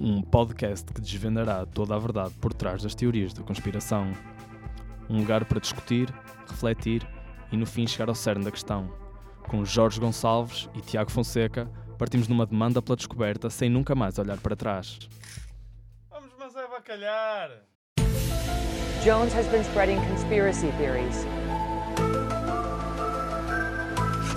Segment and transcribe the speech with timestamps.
[0.00, 4.12] um podcast que desvendará toda a verdade por trás das teorias da conspiração.
[5.08, 6.12] Um lugar para discutir,
[6.48, 7.06] refletir
[7.52, 8.90] e no fim chegar ao cerne da questão.
[9.48, 14.38] Com Jorge Gonçalves e Tiago Fonseca, partimos numa demanda pela descoberta sem nunca mais olhar
[14.38, 14.98] para trás.
[16.10, 17.50] Vamos, mas é bacalhar!
[19.04, 21.24] Jones has been spreading conspiracy theories.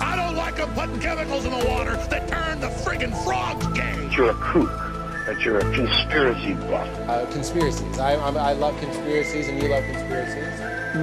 [0.00, 3.94] I don't like them putting chemicals in the water that turn the friggin' frogs gay.
[4.16, 4.93] you're a kook,
[5.26, 6.88] that you're a conspiracy buff.
[7.08, 7.98] Uh, conspiracies.
[7.98, 10.60] I, I, I love conspiracies, and you love conspiracies.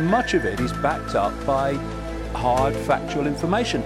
[0.10, 1.74] much of it is backed up by
[2.34, 3.82] hard factual information.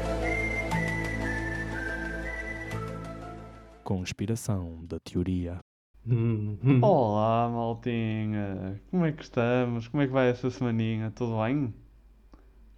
[3.83, 5.59] Conspiração da teoria.
[6.81, 8.79] Olá, maltinha!
[8.91, 9.87] Como é que estamos?
[9.87, 11.11] Como é que vai essa semaninha?
[11.15, 11.73] Tudo bem?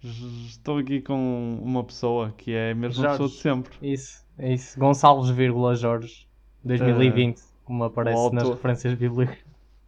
[0.02, 3.18] Estou aqui com uma pessoa que é a mesma Jorge.
[3.18, 3.92] pessoa de sempre.
[3.92, 4.78] Isso, é isso.
[4.78, 6.26] Gonçalves, vírgula, Jorge,
[6.64, 8.56] 2020, como aparece o nas autor.
[8.56, 9.36] referências bíblicas.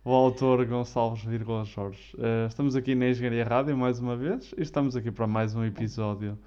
[0.04, 2.14] O autor Gonçalves vírgula Jorge.
[2.18, 5.64] Eh, estamos aqui na Engenharia Rádio mais uma vez e estamos aqui para mais um
[5.64, 6.38] episódio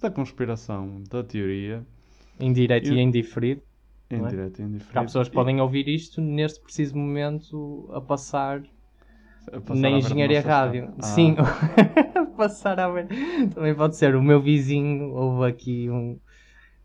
[0.00, 1.86] da conspiração da teoria.
[2.40, 3.62] Em direto Eu- e em diferido.
[4.10, 4.28] Em é?
[4.28, 5.04] direto e em Porque há diferido.
[5.06, 8.60] pessoas que E- podem ouvir isto neste preciso momento a passar
[9.68, 10.92] na Engenharia Rádio.
[10.98, 11.36] Ah, Sim,
[12.16, 13.06] a passar a ver.
[13.54, 14.16] Também pode ser.
[14.16, 16.18] O meu vizinho houve aqui um.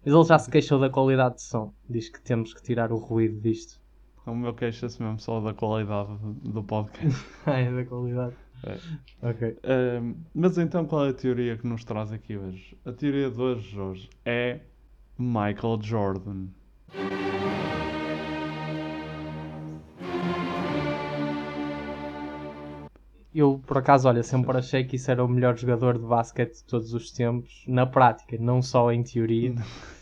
[0.10, 1.72] Mas ele já se queixou da qualidade de som.
[1.88, 3.80] Diz que temos que tirar o ruído disto.
[4.26, 6.10] O meu queixa-se mesmo só da qualidade
[6.42, 7.28] do podcast.
[7.46, 8.34] Ah, é da qualidade.
[8.64, 8.80] É.
[9.22, 9.60] Ok.
[10.34, 12.76] Mas então qual é a teoria que nos traz aqui hoje?
[12.84, 14.62] A teoria de hoje, Jorge, é
[15.16, 16.48] Michael Jordan.
[23.32, 26.64] Eu, por acaso, olha, sempre achei que isso era o melhor jogador de basquete de
[26.64, 29.54] todos os tempos, na prática, não só em teoria.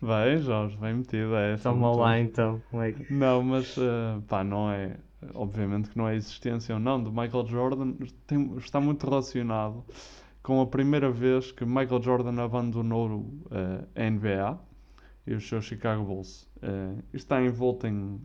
[0.00, 1.70] Vai, Jorge, bem metido é essa.
[1.70, 2.24] Toma lá bem.
[2.24, 3.12] então, como é que...
[3.12, 4.96] Não, mas ah, pá, não é.
[5.34, 7.94] Obviamente que não é a existência ou não do Michael Jordan,
[8.26, 9.84] tem- está muito relacionado
[10.42, 14.58] com a primeira vez que Michael Jordan abandonou ah, a NBA
[15.26, 16.48] e os seus Chicago Bulls.
[17.12, 18.20] Isto está envolto em,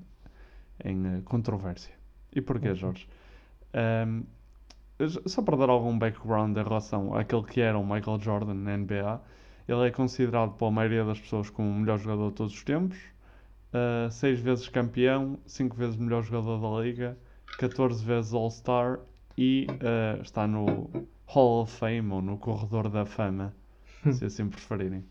[0.84, 1.94] em controvérsia.
[2.34, 3.07] E porquê, Jorge?
[3.74, 4.24] Ahm,
[5.00, 8.78] j- só para dar algum background em relação àquele que era o Michael Jordan na
[8.78, 9.19] NBA,
[9.68, 12.98] ele é considerado pela maioria das pessoas como o melhor jogador de todos os tempos,
[13.74, 17.18] uh, seis vezes campeão, cinco vezes melhor jogador da liga,
[17.58, 19.00] 14 vezes All-Star
[19.38, 20.90] e uh, está no
[21.26, 23.56] Hall of Fame ou no Corredor da Fama,
[24.12, 25.04] se assim preferirem.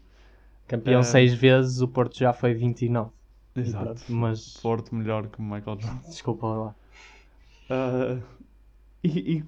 [0.67, 1.05] Campeão Ah.
[1.05, 3.11] seis vezes, o Porto já foi 29.
[3.57, 3.85] E Exato.
[3.85, 5.99] pronto, Mas, Porto melhor que o Michael Jordan.
[6.09, 6.75] desculpa lá.
[7.71, 8.23] Uh,
[9.03, 9.45] e e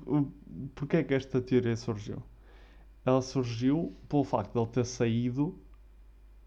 [0.75, 2.23] porquê é que esta teoria surgiu?
[3.05, 5.59] Ela surgiu pelo facto de ele ter saído,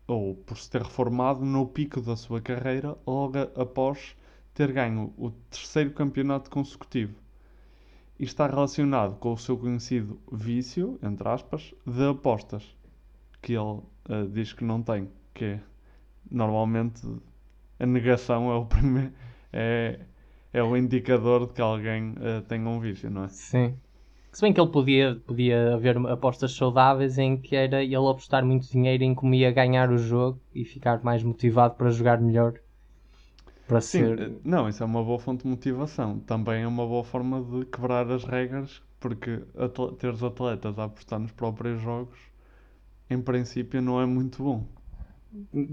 [0.07, 4.15] ou por se ter reformado, no pico da sua carreira, logo após
[4.53, 7.15] ter ganho o terceiro campeonato consecutivo.
[8.17, 12.63] E está relacionado com o seu conhecido vício, entre aspas, de apostas,
[13.41, 15.61] que ele uh, diz que não tem, que é,
[16.31, 17.05] normalmente
[17.77, 19.11] a negação é o primeiro.
[19.51, 19.99] É,
[20.55, 23.27] é o indicador de que alguém eh, tem um vício, não é?
[23.27, 23.77] Sim.
[24.35, 28.69] Se bem que ele podia, podia haver apostas saudáveis em que era ele apostar muito
[28.69, 32.53] dinheiro em como ia ganhar o jogo e ficar mais motivado para jogar melhor.
[33.67, 34.19] Para Sim, ser.
[34.19, 36.19] eh, não, isso é uma boa fonte de motivação.
[36.19, 40.83] Também é uma boa forma de quebrar as regras, porque atle- ter os atletas a
[40.85, 42.19] apostar nos próprios jogos,
[43.09, 44.65] em princípio, não é muito bom.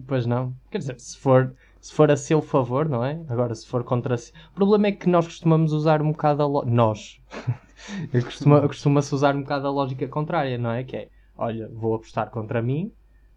[0.07, 0.55] Pois não.
[0.71, 3.25] Quer dizer, se for, se for a seu favor, não é?
[3.29, 4.33] Agora, se for contra si.
[4.53, 6.71] O problema é que nós costumamos usar um bocado a lógica.
[6.75, 7.21] Nós.
[8.13, 10.85] Eu costuma- Costuma-se usar um bocado a lógica contrária, não é?
[10.85, 12.93] Que é, olha, vou apostar contra mim.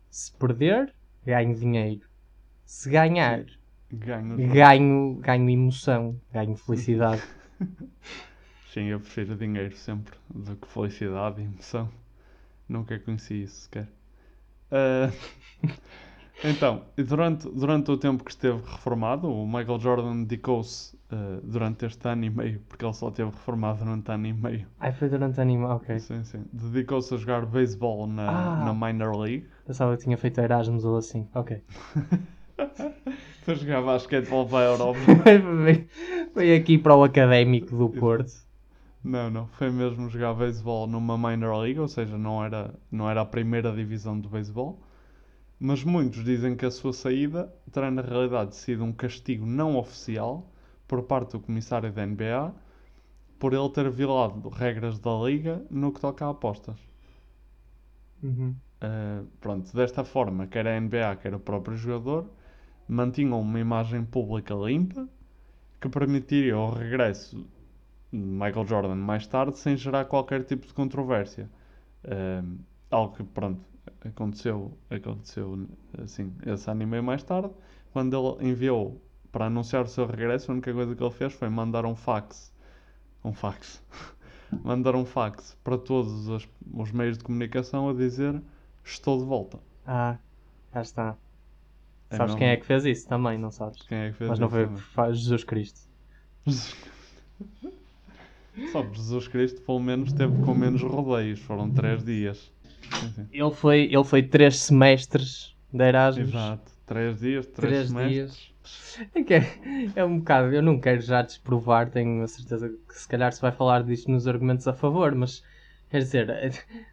[0.10, 0.94] Se perder,
[1.26, 2.02] ganho dinheiro.
[2.66, 3.46] Se ganhar,
[3.92, 4.38] Ganho.
[4.52, 7.22] ganho, ganho emoção, ganho felicidade.
[8.74, 11.90] Sim, eu prefiro dinheiro sempre do que felicidade e emoção.
[12.68, 13.88] Nunca conheci isso sequer.
[14.72, 15.12] Ah,
[16.44, 22.08] então, durante, durante o tempo que esteve reformado, o Michael Jordan dedicou-se ah, durante este
[22.08, 24.68] ano e meio, porque ele só esteve reformado durante ano e meio.
[24.80, 26.00] Ai, foi durante anima, ok.
[26.00, 26.44] Sim, sim.
[26.52, 28.30] Dedicou-se a jogar beisebol na,
[28.62, 28.66] Ah.
[28.66, 29.48] na Minor League.
[29.66, 31.28] Pensava que tinha feito Erasmus ou assim.
[31.34, 31.62] Ok.
[33.46, 35.00] Para jogar basquetebol para a Europa.
[35.24, 35.88] Foi-
[36.34, 38.32] Foi aqui para o académico do Porto.
[39.04, 39.48] Não, não.
[39.48, 43.72] Foi mesmo jogar beisebol numa minor league, ou seja, não era, não era a primeira
[43.72, 44.80] divisão do beisebol.
[45.60, 50.50] Mas muitos dizem que a sua saída terá na realidade sido um castigo não oficial
[50.88, 52.54] por parte do comissário da NBA
[53.40, 56.80] por ele ter violado regras da liga no que toca a apostas.
[58.24, 58.56] Uhum.
[58.82, 62.30] Uh, pronto, desta forma, quer a NBA, quer o próprio jogador,
[62.88, 65.08] mantinham uma imagem pública limpa
[65.80, 67.46] que permitiria o regresso
[68.12, 71.50] de Michael Jordan mais tarde sem gerar qualquer tipo de controvérsia.
[72.04, 72.58] Ahm,
[72.90, 73.62] algo que, pronto,
[74.04, 75.68] aconteceu, aconteceu
[76.02, 77.54] assim, esse ano e meio mais tarde,
[77.92, 79.02] quando ele enviou
[79.36, 82.54] para anunciar o seu regresso, a única coisa que ele fez foi mandar um fax.
[83.22, 83.84] Um fax.
[84.64, 88.42] mandar um fax para todos os, os meios de comunicação a dizer
[88.82, 89.60] estou de volta.
[89.86, 90.18] Ah,
[90.72, 91.18] cá está.
[92.10, 93.82] É sabes quem é que fez isso também, não sabes?
[93.82, 95.14] Quem é que fez Mas não foi também?
[95.14, 95.82] Jesus Cristo.
[98.72, 102.54] Só que Jesus Cristo pelo menos teve com menos rodeios, foram três dias.
[103.34, 106.30] Ele foi, ele foi três semestres de Erasmus.
[106.30, 108.55] Exato, três dias, três, Três semestres.
[109.14, 109.44] É, que é,
[109.96, 113.42] é um bocado, eu não quero já desprovar, tenho a certeza que se calhar se
[113.42, 115.44] vai falar disto nos argumentos a favor, mas
[115.90, 116.32] quer dizer,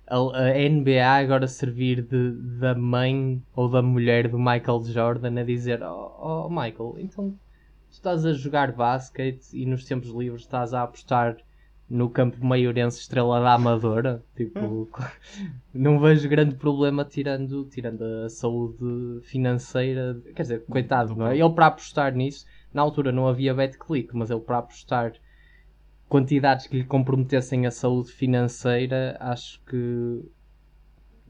[0.07, 5.45] a, a NBA agora servir de, da mãe ou da mulher do Michael Jordan a
[5.45, 10.75] dizer: Oh, oh, Michael, então tu estás a jogar basquete e nos tempos livres estás
[10.75, 11.37] a apostar
[11.93, 14.25] no campo maiorense Estrela da Amadora?
[14.35, 14.89] Tipo,
[15.73, 20.21] não vejo grande problema tirando, tirando a saúde financeira.
[20.35, 21.37] Quer dizer, coitado, não é?
[21.37, 25.13] Ele para apostar nisso, na altura não havia BetClick, mas ele para apostar
[26.09, 30.25] quantidades que lhe comprometessem a saúde financeira, acho que.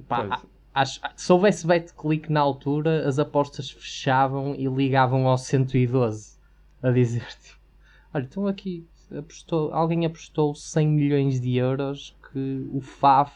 [0.07, 0.43] Pá,
[0.73, 6.39] acho, se houvesse BetClick na altura, as apostas fechavam e ligavam ao 112
[6.81, 7.61] a dizer: tipo,
[8.15, 8.87] Olha, então aqui
[9.19, 13.33] apostou, alguém apostou 100 milhões de euros que o FAF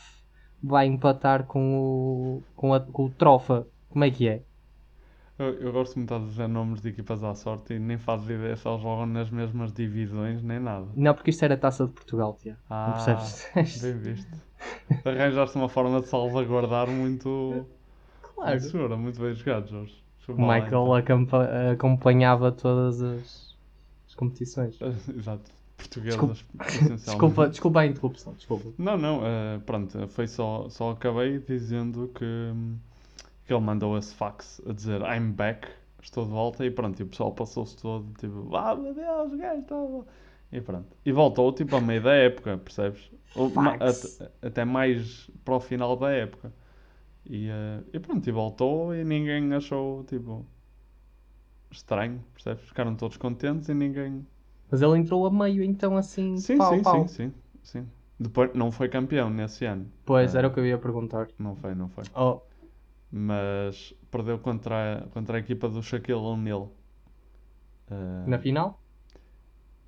[0.63, 3.67] vai empatar com o, com, a, com o Trofa.
[3.91, 4.43] Como é que é?
[5.39, 8.57] Eu, eu gosto muito de dizer nomes de equipas à sorte e nem fazes ideia
[8.57, 10.87] se eles jogam nas mesmas divisões nem nada.
[10.97, 12.59] Não, porque isto era a taça de Portugal, Tiago.
[12.71, 13.83] Ah, Não percebes?
[13.83, 14.37] bem visto.
[15.05, 17.67] Arranjaste uma forma de salvaguardar muito,
[18.23, 18.51] claro.
[18.53, 19.95] muito segura, muito bem jogado, Jorge.
[20.21, 23.55] O Chupa lá, Michael acampa- acompanhava todas as,
[24.09, 24.75] as competições.
[24.77, 24.95] então.
[25.17, 25.51] Exato.
[25.77, 26.97] Portuguesas, Desculpa.
[26.97, 28.73] Desculpa, desculpa a interrupção, desculpa.
[28.79, 32.53] Não, não, eh, pronto, foi só, só acabei dizendo que,
[33.45, 35.69] que ele mandou esse fax a dizer I'm back,
[36.03, 39.37] estou de volta e pronto, e o pessoal passou-se todo, tipo, ah meu Deus, o
[39.37, 39.77] gajo está...
[40.53, 40.97] E pronto.
[41.05, 43.11] E voltou tipo a meio da época, percebes?
[43.53, 44.21] Fax.
[44.21, 46.53] até, até mais para o final da época.
[47.29, 50.47] E, eh, e pronto, e voltou e ninguém achou, tipo,
[51.71, 52.65] estranho, percebes?
[52.65, 54.27] Ficaram todos contentes e ninguém...
[54.71, 57.07] Mas ele entrou a meio, então assim, Sim, pau, sim, pau.
[57.07, 57.33] sim, sim,
[57.63, 57.87] sim.
[58.19, 59.91] Depois não foi campeão nesse ano.
[60.09, 61.27] Pois, Eh, era o que eu ia perguntar.
[61.39, 62.05] Não foi, não foi.
[62.17, 62.43] Oh,
[63.11, 66.73] Mas perdeu contra a, contra a equipa do Shaquille O'Neal.
[67.91, 67.95] Eh,
[68.27, 68.77] na final?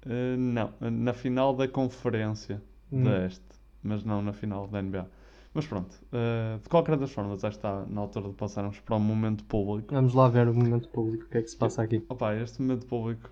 [0.06, 3.04] eh, não, na final da conferência Hum.
[3.04, 3.44] da Este,
[3.82, 5.06] mas não na final da NBA.
[5.54, 9.00] Mas pronto, eh, de qualquer das formas, já está na altura de passarmos para o
[9.00, 9.94] momento público.
[9.94, 12.02] Vamos lá ver o momento público, o que é que se passa aqui.
[12.08, 13.30] Opa, este momento público,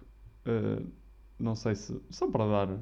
[1.39, 2.01] não sei se.
[2.11, 2.79] Só para dar.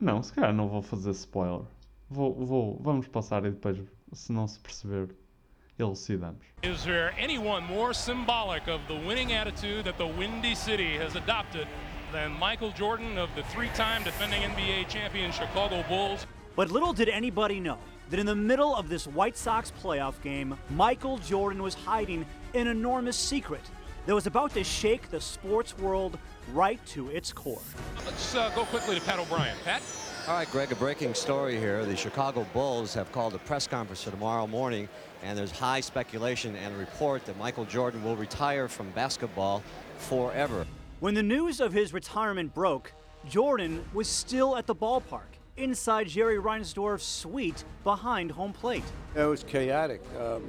[0.00, 1.66] Não, se calhar não vou fazer spoiler.
[2.08, 3.78] Vou, vou, vamos passar e depois,
[4.12, 5.14] se não se perceber,
[5.78, 6.40] elucidamos.
[6.62, 11.66] Is there anyone more symbolic of the winning attitude that the Windy City has adopted
[12.12, 16.26] than Michael Jordan of the three time defending NBA champion Chicago Bulls?
[16.56, 17.78] But little did anybody know
[18.10, 22.24] that in the middle of this White Sox playoff game, Michael Jordan was hiding
[22.54, 23.60] an enormous secret
[24.08, 26.18] that was about to shake the sports world
[26.54, 27.60] right to its core.
[28.06, 29.54] Let's uh, go quickly to Pat O'Brien.
[29.66, 29.82] Pat?
[30.26, 31.84] All right, Greg, a breaking story here.
[31.84, 34.88] The Chicago Bulls have called a press conference for tomorrow morning,
[35.22, 39.62] and there's high speculation and a report that Michael Jordan will retire from basketball
[39.98, 40.66] forever.
[41.00, 42.94] When the news of his retirement broke,
[43.28, 48.84] Jordan was still at the ballpark, inside Jerry Reinsdorf's suite behind home plate.
[49.14, 50.44] It was chaotic um,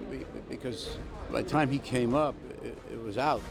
[0.48, 0.98] because
[1.32, 3.42] by the time he came up, it, it was out.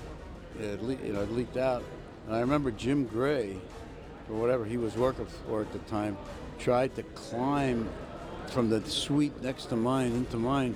[0.60, 1.82] It, le- you know, it leaked out.
[2.26, 3.56] And I remember Jim Gray,
[4.28, 6.16] or whatever he was working for at the time,
[6.58, 7.88] tried to climb
[8.50, 10.74] from the suite next to mine into mine,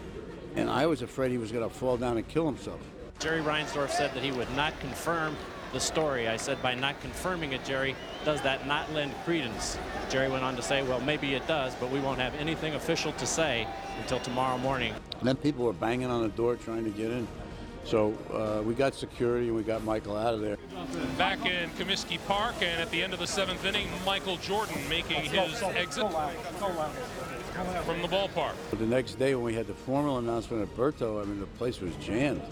[0.55, 2.81] and I was afraid he was going to fall down and kill himself.
[3.19, 5.37] Jerry Reinsdorf said that he would not confirm
[5.73, 6.29] the story.
[6.29, 9.79] I said, by not confirming it, Jerry, does that not lend credence?
[10.11, 13.13] Jerry went on to say, well, maybe it does, but we won't have anything official
[13.15, 13.67] to say
[14.01, 14.95] until tomorrow morning.
[15.19, 17.27] And then people were banging on the door trying to get in.
[17.85, 20.57] So uh, we got security and we got Michael out of there.
[21.19, 25.23] Back in Comiskey Park, and at the end of the seventh inning, Michael Jordan making
[25.25, 26.09] his exit
[27.85, 28.55] from the ballpark.
[28.71, 31.47] But the next day when we had the formal announcement at Berto, I mean the
[31.47, 32.43] place was jammed.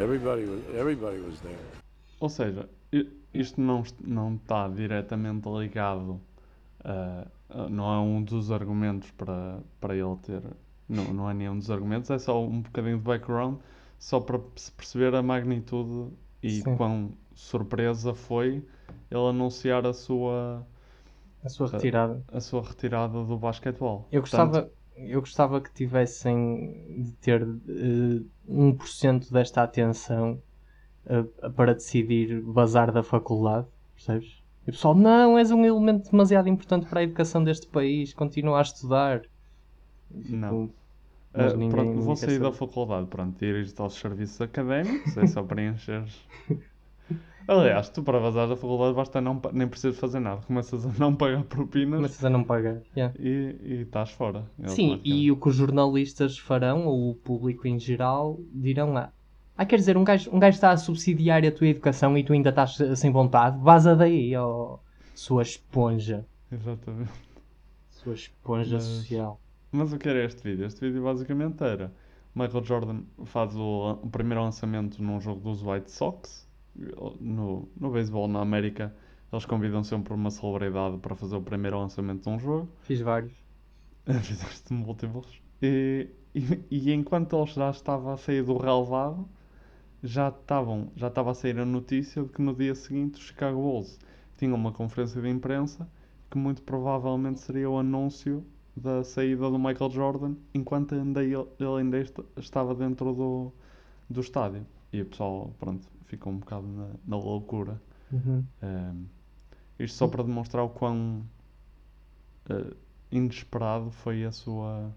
[0.00, 1.81] Everybody was everybody was there.
[2.22, 2.68] Ou seja,
[3.34, 6.20] isto não, não está diretamente ligado,
[6.84, 10.42] a- a- não é um dos argumentos para, para ele ter,
[10.88, 13.58] não, não é nenhum dos argumentos, é só um bocadinho de background,
[13.98, 16.12] só para se perceber a magnitude
[16.42, 16.76] E Sim.
[16.76, 18.64] quão surpresa foi
[19.10, 20.66] ele anunciar a sua
[21.44, 22.24] A sua retirada.
[22.32, 24.08] a, sua retirada do basquetebol.
[24.10, 30.40] Eu Portanto, gostava, eu gostava que tivessem de ter eh, 1% desta atenção
[31.56, 34.42] para decidir bazar da faculdade, percebes?
[34.66, 38.58] E o pessoal, não, és um elemento demasiado importante para a educação deste país, continua
[38.58, 39.22] a estudar.
[40.10, 40.66] Não.
[40.68, 40.74] Tipo,
[41.34, 45.42] mas Ah, ninguém- pronto, vou sair da faculdade, pronto, ir aos serviços académicos, é só
[45.44, 46.14] preencheres.
[47.48, 51.12] Aliás, tu para vazar da faculdade basta não, nem precisas fazer nada, começas a não
[51.16, 52.80] pagar propinas Começas a não pagar.
[52.96, 53.12] yeah.
[53.18, 54.44] e, e estás fora.
[54.66, 59.12] Sim, e o que os jornalistas farão, ou o público em geral, dirão lá.
[59.56, 62.32] Ah, quer dizer, um gajo, um gajo está a subsidiar a tua educação e tu
[62.32, 64.78] ainda estás eh, sem vontade, vaza daí, ó,
[65.14, 66.26] sua esponja.
[66.50, 67.12] Exatamente.
[67.90, 69.40] Sua esponja Mas- social.
[69.70, 70.66] Mas o que era este vídeo?
[70.66, 71.92] Este vídeo basicamente era
[72.34, 76.46] Michael Jordan faz o, o primeiro lançamento num jogo dos White Sox.
[77.20, 78.94] No, no beisebol na América,
[79.30, 82.68] eles convidam sempre uma celebridade para fazer o primeiro lançamento de um jogo.
[82.82, 83.32] Fiz vários.
[84.22, 85.40] Fizeste múltiplos.
[85.62, 89.28] E, e, e enquanto ele já estava a sair do relevado,
[90.02, 93.60] já, estavam, já estava a sair a notícia de que no dia seguinte os Chicago
[93.60, 93.98] Bulls
[94.38, 95.88] tinham uma conferência de imprensa
[96.30, 98.44] que muito provavelmente seria o anúncio
[98.76, 103.52] da saída do Michael Jordan enquanto ainda ele, ele ainda est- estava dentro do,
[104.10, 104.66] do estádio.
[104.92, 107.80] E o pessoal, pronto, ficou um bocado na, na loucura.
[108.12, 108.46] Uhum.
[108.62, 109.06] Ehm,
[109.78, 111.24] isto só para demonstrar o quão
[112.48, 112.74] eh,
[113.10, 114.92] inesperado foi a sua,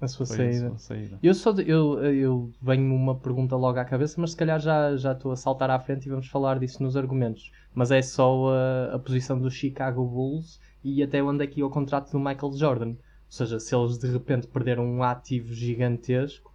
[0.00, 0.66] A sua foi saída.
[0.66, 1.18] A sua saída.
[1.22, 5.12] Eu, só eu, eu venho uma pergunta logo à cabeça, mas se calhar já, já
[5.12, 7.50] estou a saltar à frente e vamos falar disso nos argumentos.
[7.74, 11.66] Mas é só a, a posição dos Chicago Bulls e até onde é que ia
[11.66, 12.90] o contrato do Michael Jordan.
[12.90, 12.96] Ou
[13.28, 16.54] seja, se eles de repente perderam um ativo gigantesco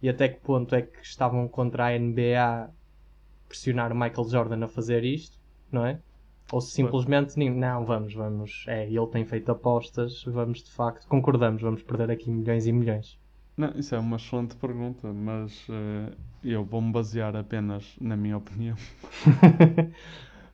[0.00, 2.70] e até que ponto é que estavam contra a NBA
[3.48, 5.38] pressionar o Michael Jordan a fazer isto,
[5.70, 5.98] não é?
[6.52, 11.60] Ou se simplesmente, não, vamos, vamos, é, ele tem feito apostas, vamos de facto, concordamos,
[11.62, 13.18] vamos perder aqui milhões e milhões.
[13.56, 18.76] Não, isso é uma excelente pergunta, mas eh, eu vou-me basear apenas na minha opinião.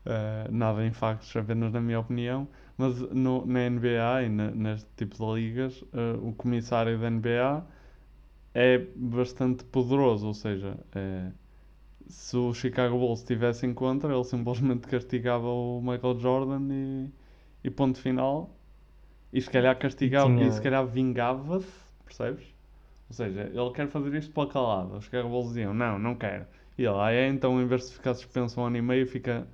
[0.07, 2.49] Eh, nada em factos, apenas na minha opinião.
[2.79, 7.67] Mas no, na NBA e na- neste tipo de ligas, eh, o comissário da NBA
[8.55, 10.27] é bastante poderoso.
[10.29, 11.33] Ou seja, eh,
[12.09, 17.11] se o Chicago Bulls estivesse em contra, ele simplesmente castigava o Michael Jordan e,
[17.65, 18.51] e ponto final.
[19.33, 21.69] E se calhar castigava Tinha- e se calhar vingava-se,
[22.05, 22.47] percebes?
[23.11, 24.97] Ou seja, ele quer fazer isto pela calada.
[24.97, 26.47] Os Chicago Bulls diziam, não, não quero.
[26.79, 29.47] E ele, ah é, então em vez de ficar suspenso um ano e meio, fica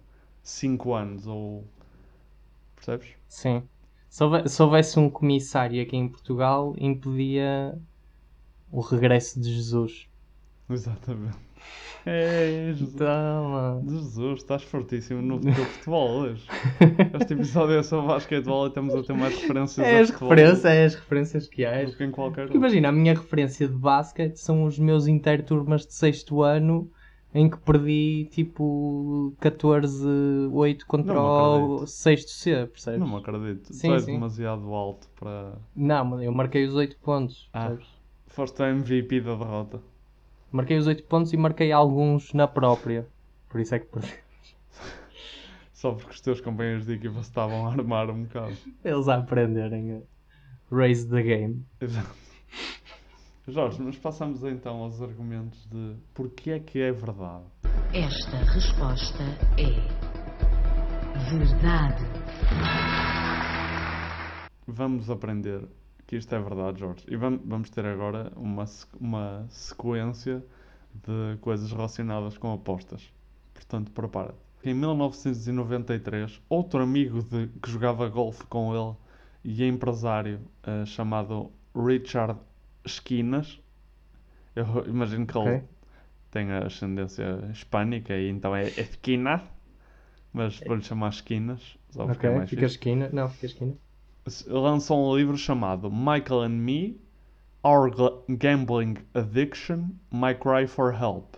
[0.43, 1.65] 5 anos, ou...
[2.77, 3.17] Percebes?
[3.29, 3.69] Sim.
[4.09, 7.77] Se houvesse um comissário aqui em Portugal, impedia
[8.71, 10.09] o regresso de Jesus.
[10.69, 11.39] Exatamente.
[12.07, 12.95] É, Jesus.
[12.95, 13.83] Toma.
[13.89, 16.47] Jesus, estás fortíssimo no teu futebol hoje.
[17.19, 20.85] Este episódio é sobre basquetebol e estamos a ter mais referências É as referências, é
[20.85, 21.85] as referências que há.
[21.85, 25.87] do que em qualquer Porque imagina, a minha referência de basquete são os meus interturmas
[25.87, 26.91] de sexto ano
[27.35, 33.01] em que perdi tipo 14-8 contra o sexto C, percebes?
[33.01, 33.73] Não me acredito.
[33.73, 34.13] Sim, tu és sim.
[34.13, 35.55] demasiado alto para...
[35.75, 37.49] Não, mas eu marquei os 8 pontos.
[37.53, 37.89] Ah, percebes?
[38.35, 39.81] foste a MVP da derrota.
[40.55, 43.09] Marquei os 8 pontos e marquei alguns na própria.
[43.49, 44.15] Por isso é que perdi.
[45.73, 48.57] Só porque os teus companheiros de equipa se estavam a armar um bocado.
[48.85, 50.01] Eles a aprenderem a
[50.73, 51.67] raise the game.
[51.81, 52.15] Exato.
[53.49, 57.47] Jorge, mas passamos então aos argumentos de porque é que é verdade.
[57.93, 59.25] Esta resposta
[59.59, 59.75] é
[61.31, 62.05] verdade.
[64.69, 65.67] Vamos aprender
[66.15, 67.05] que isto é verdade, Jorge.
[67.09, 68.65] E vam- vamos ter agora uma,
[69.01, 70.45] uma sequência
[70.95, 73.13] de coisas relacionadas com apostas.
[73.55, 74.39] Portanto, prepara-te.
[74.63, 78.97] Em 1993, outro amigo de- que jogava golfe com ele
[79.45, 82.39] e é empresário eh, chamado Richard
[82.85, 83.61] Esquinas,
[84.57, 85.69] eu imagino que ele Ok.
[86.31, 89.43] tem a ascendência hispânica e então é Esquina,
[90.33, 91.79] mas vou-lhe chamar Esquinas.
[91.91, 93.11] Só é Ok, mais fica fixe esquina.
[93.13, 93.77] Não, fica esquina.
[94.47, 97.01] Lançou um livro chamado Michael and Me,
[97.63, 97.91] Our
[98.29, 101.35] Gambling Addiction, My Cry for Help.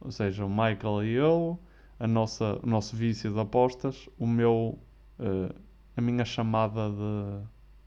[0.00, 1.58] Ou seja, o Michael e eu,
[1.98, 4.78] a nossa, o nosso vício de apostas, o meu,
[5.18, 5.54] eh,
[5.96, 7.46] a minha chamada de...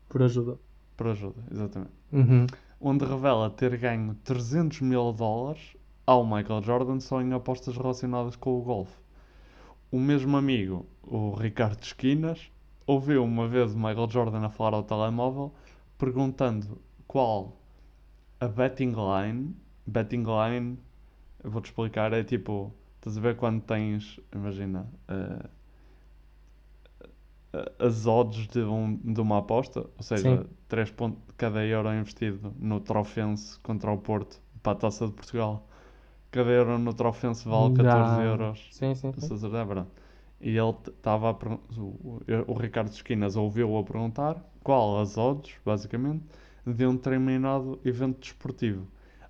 [0.09, 0.57] Por ajuda.
[0.95, 1.91] Por ajuda, exatamente.
[2.11, 2.47] Uhum.
[2.79, 8.57] Onde revela ter ganho 300 mil dólares ao Michael Jordan só em apostas relacionadas com
[8.57, 8.97] o golfe.
[9.91, 12.49] O mesmo amigo, o Ricardo Esquinas,
[12.87, 15.53] ouviu uma vez o Michael Jordan a falar ao telemóvel
[15.97, 17.57] perguntando qual
[18.41, 19.55] a betting line.
[19.87, 20.79] Betting line,
[21.43, 25.49] vou-te explicar, é tipo, Estás a ver quando tens, imagina, eh,
[27.79, 30.49] as odds de, um- de uma aposta, ou seja, Sim.
[30.67, 35.67] 3 pontos cada euro investido no Trofense contra o Porto para a Taça de Portugal.
[36.31, 38.59] Cada euro no Trofense vale 14 Dá- euros.
[38.69, 39.31] Sim, sim, sim.
[40.39, 41.31] E ele estava
[41.77, 46.23] o, o- Ricardo Esquinas ouviu-o a perguntar qual as odds, basicamente,
[46.65, 48.87] de um determinado evento desportivo.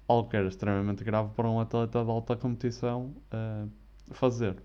[0.07, 3.65] Algo que era extremamente grave para um atleta de alta competição eh,
[4.11, 4.61] fazer,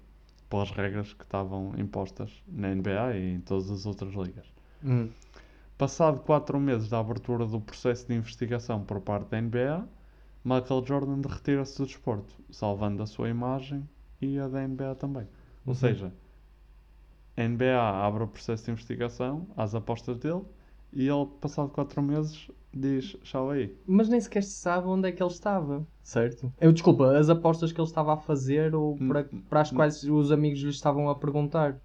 [0.48, 4.46] pelas regras que estavam impostas na NBA e em todas as outras ligas.
[4.84, 5.08] Hum.
[5.76, 9.86] Passado quatro meses da abertura do processo de investigação por parte da NBA,
[10.44, 13.88] Michael Jordan retira-se do desporto, salvando a sua imagem
[14.20, 15.26] e a da NBA também.
[15.66, 15.74] Ou Uhum.
[15.74, 16.12] seja,
[17.44, 20.42] a NBA abre o processo de investigação às apostas dele
[20.92, 23.74] e ele, passado quatro meses, diz: Tchau aí.
[23.86, 26.52] Mas nem sequer se sabe onde é que ele estava, certo?
[26.60, 30.30] Eu, desculpa, as apostas que ele estava a fazer ou para, para as quais os
[30.30, 31.80] amigos lhe estavam a perguntar.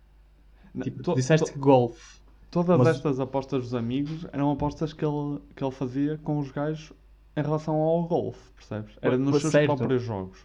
[0.81, 2.19] Tipo, to- disseste to- que golfe.
[2.51, 6.51] Todas Mas- estas apostas dos amigos eram apostas que ele, que ele fazia com os
[6.51, 6.93] gajos
[7.35, 8.95] em relação ao golfe, percebes?
[9.01, 9.75] Era nos pois seus certo.
[9.75, 10.39] próprios jogos.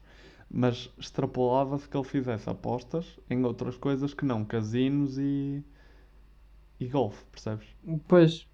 [0.52, 5.64] Mas extrapolava-se que ele fizesse apostas em outras coisas que não casinos e,
[6.78, 7.68] e golfe, percebes?
[8.08, 8.46] Pois.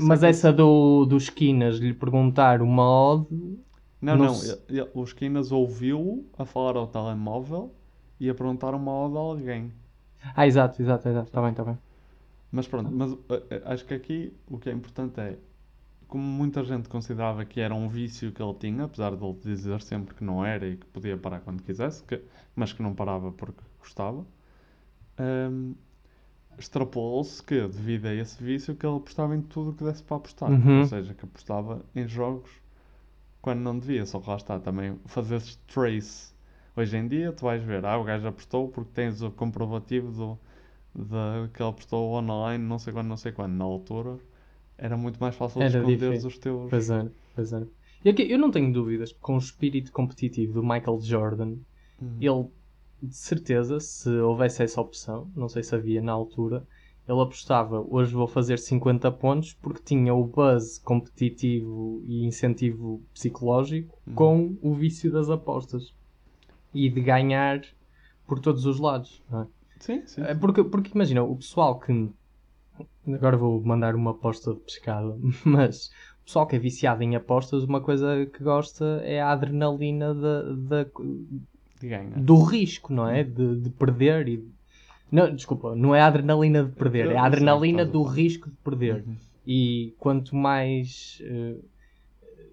[0.00, 3.26] Mas é essa do, do Esquinas lhe perguntar uma odd.
[4.00, 7.74] Não, não, se- ele- ele- o Esquinas ouviu a falar ao telemóvel
[8.18, 9.72] e a perguntar uma odd a alguém.
[10.36, 11.26] Ah, exato, exato, exato.
[11.28, 11.78] Está bem, está bem.
[12.50, 15.38] Mas pronto, mas eh, eh, acho que aqui o que é importante é,
[16.08, 19.82] como muita gente considerava que era um vício que ele tinha, apesar de ele dizer
[19.82, 22.22] sempre que não era e que podia parar quando quisesse, que-
[22.54, 24.26] mas que não parava porque gostava,
[25.18, 25.74] hum,
[26.58, 30.16] extrapolou-se que, devido a esse vício, que ele apostava em tudo o que desse para
[30.18, 30.50] apostar.
[30.52, 30.80] Uhum.
[30.80, 32.50] Ou seja, que apostava em jogos
[33.42, 36.34] quando não devia, só que lá está também fazer trace.
[36.76, 40.38] Hoje em dia tu vais ver, ah, o gajo apostou porque tens o comprovativo do,
[40.94, 43.52] de que ele apostou online, não sei quando, não sei quando.
[43.54, 44.18] Na altura
[44.78, 46.28] era muito mais fácil de Era esconder difícil.
[46.28, 46.70] os teus.
[46.70, 47.66] Pois era, pois era.
[48.04, 51.54] E aqui, eu não tenho dúvidas com o espírito competitivo do Michael Jordan,
[52.00, 52.16] Uhum.
[52.20, 52.46] ele,
[53.02, 56.66] de certeza, se houvesse essa opção, não sei se havia na altura,
[57.08, 63.96] ele apostava hoje vou fazer 50 pontos porque tinha o buzz competitivo e incentivo psicológico
[64.06, 64.14] Uhum.
[64.14, 65.94] com o vício das apostas
[66.74, 67.62] e de ganhar
[68.26, 69.22] por todos os lados.
[69.30, 69.46] Não é?
[69.78, 70.20] Sim, sim.
[70.22, 72.08] É Porque, porque imagina, o pessoal que.
[73.06, 75.86] Agora vou mandar uma aposta de pescada, mas
[76.22, 80.84] o pessoal que é viciado em apostas, uma coisa que gosta é a adrenalina da-
[81.80, 82.18] De ganhar.
[82.20, 83.22] do risco, não é?
[83.22, 84.44] De, de perder e.
[85.10, 88.56] Não, desculpa, não é a adrenalina de perder, é a adrenalina a do risco de
[88.56, 89.04] perder.
[89.06, 89.16] Uhum.
[89.46, 91.56] E quanto mais eh,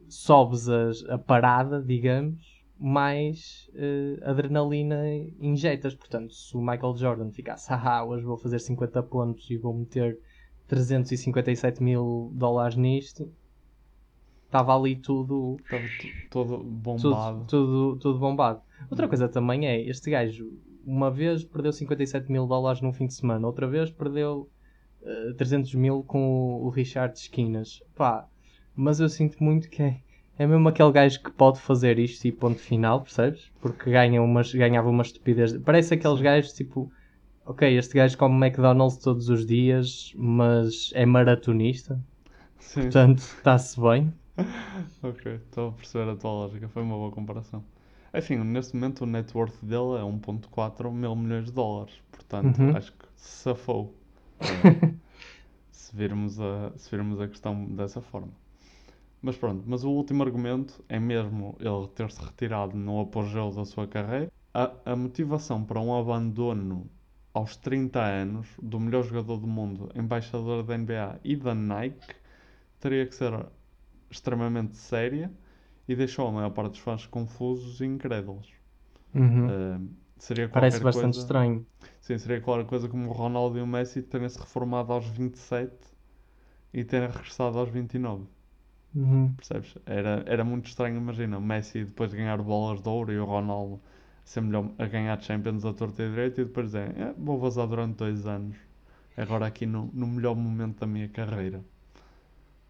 [0.07, 4.97] sobes as- a, parada, digamos, mais eh, adrenalina
[5.39, 5.95] injetas.
[5.95, 10.19] Portanto, se o Michael Jordan ficasse, haha, hoje vou fazer 50 pontos e vou meter
[10.67, 13.31] 357 mil dólares nisto,
[14.45, 15.83] estava ali tudo, Estava
[16.29, 17.45] todo bombado.
[17.45, 18.62] tudo, tudo, tudo bombado.
[18.89, 20.51] Outra coisa também é, este gajo,
[20.86, 24.49] uma vez perdeu 57 mil dólares num fim de semana, outra vez perdeu
[25.01, 27.81] eh, 300 mil com o, o Richard Esquinas.
[27.95, 28.27] Pá,
[28.75, 30.01] mas eu sinto muito que é,
[30.37, 33.51] é mesmo aquele gajo que pode fazer isto e ponto final, percebes?
[33.61, 35.57] Porque ganha umas, ganhava uma estupidez.
[35.59, 36.91] Parece aqueles gajos tipo,
[37.45, 41.99] ok, este gajo come McDonald's todos os dias, mas é maratonista.
[42.59, 42.91] Sim.
[42.91, 44.13] Portanto, está-se bem.
[45.03, 47.63] ok, estou a perceber a tua lógica, foi uma boa comparação.
[48.13, 52.75] Enfim, neste momento o net worth dele é 1.4 mil milhões de dólares, portanto Uhum.
[52.75, 53.93] acho que safou.
[55.71, 58.33] se, virmos a, se virmos a questão dessa forma.
[59.23, 63.88] Mas pronto, mas o último argumento é mesmo ele ter-se retirado no apogeu da sua
[63.88, 64.31] carreira.
[64.53, 66.88] A, a motivação para um abandono
[67.33, 72.15] aos 30 anos do melhor jogador do mundo, embaixador da NBA e da Nike,
[72.79, 73.33] teria que ser
[74.12, 75.31] extremamente séria
[75.88, 78.47] e deixou a maior parte dos fãs confusos e incrédulos.
[79.15, 79.47] Uhum.
[79.47, 79.79] Eh,
[80.17, 81.65] seria Parece qualquer bastante coisa- estranho.
[82.01, 85.88] Sim, seria qualquer coisa como o Ronaldo e o Messi terem se reformado aos 27
[86.73, 88.25] e terem regressado aos 29.
[88.95, 89.34] Uhum.
[89.36, 89.75] Percebes?
[89.86, 93.25] Era, era muito estranho, imagina, o Messi depois de ganhar bolas de ouro e o
[93.25, 93.79] Ronaldo
[94.41, 97.97] melhor a ganhar Champions a torta e direito e depois dizer, "É, vou vazar durante
[97.97, 98.56] dois anos,
[99.17, 101.63] agora aqui no, no melhor momento da minha carreira.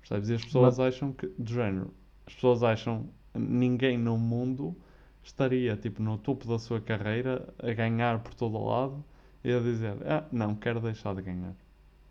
[0.02, 0.30] Percebes?
[0.30, 1.94] E as pessoas acham que, do género,
[2.28, 4.76] as pessoas acham ninguém no mundo
[5.24, 9.04] estaria tipo no topo da sua carreira a ganhar por todo o lado
[9.44, 11.56] e a dizer, ah, não, quero deixar de ganhar.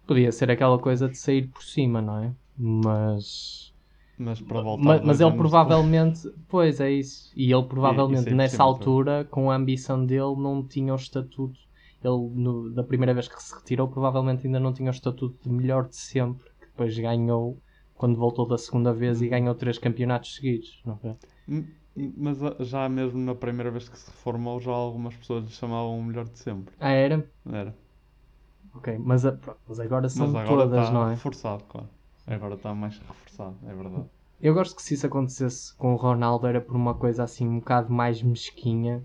[0.07, 2.33] Podia ser aquela coisa de sair por cima, não é?
[2.59, 3.72] Mas
[4.19, 8.33] Mas para voltar Ma- dois mas ele provavelmente, pois é isso, e ele provavelmente é
[8.35, 11.59] nessa impossível, altura, com a ambição dele, não tinha o estatuto.
[12.03, 15.51] Ele, no- da primeira vez que se retirou, provavelmente ainda não tinha o estatuto de
[15.55, 17.59] melhor de sempre, que depois ganhou
[17.95, 20.81] quando voltou da segunda vez e ganhou três campeonatos seguidos.
[20.85, 21.17] Não é?
[21.49, 21.65] Hum,
[22.17, 25.99] Mas ah, já mesmo na primeira vez que se reformou, já algumas pessoas lhe chamavam
[25.99, 26.75] o melhor de sempre.
[26.79, 27.25] Ah, era?
[27.47, 27.75] Era.
[28.75, 31.15] Ok, mas, a- pronto, mas agora são Mas agora todas, está não é?
[31.15, 31.89] reforçado, claro.
[32.27, 34.07] Agora está mais reforçado, é verdade.
[34.41, 37.59] Eu gosto que se isso acontecesse com o Ronaldo era por uma coisa assim um
[37.59, 39.03] bocado mais mesquinha,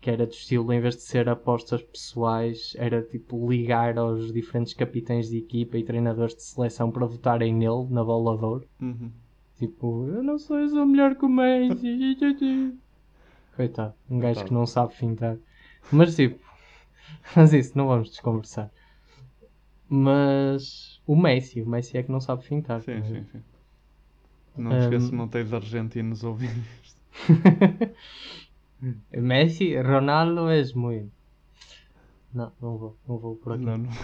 [0.00, 4.72] que era do estilo, em vez de ser apostas pessoais, era tipo ligar aos diferentes
[4.72, 8.68] capitães de equipa e treinadores de seleção para votarem nele, na bola de ouro.
[8.80, 9.10] Uhum.
[9.58, 12.16] Tipo, eu não sou, eu sou melhor que o Messi.
[13.54, 15.36] Coitado, um gajo que não sabe fintar.
[15.92, 16.42] Mas tipo,
[17.36, 18.70] mas isso, não vamos desconversar.
[19.86, 22.80] Mas o Messi, o Messi é que não sabe fintar.
[22.82, 23.42] Sim, sim, sim.
[24.56, 27.00] Não te esqueças, não tens argentinos ouvindo isto.
[29.12, 31.10] Messi, Ronaldo é muito.
[32.32, 33.64] Não, não vou, não vou por aqui.
[33.64, 33.90] Não, não.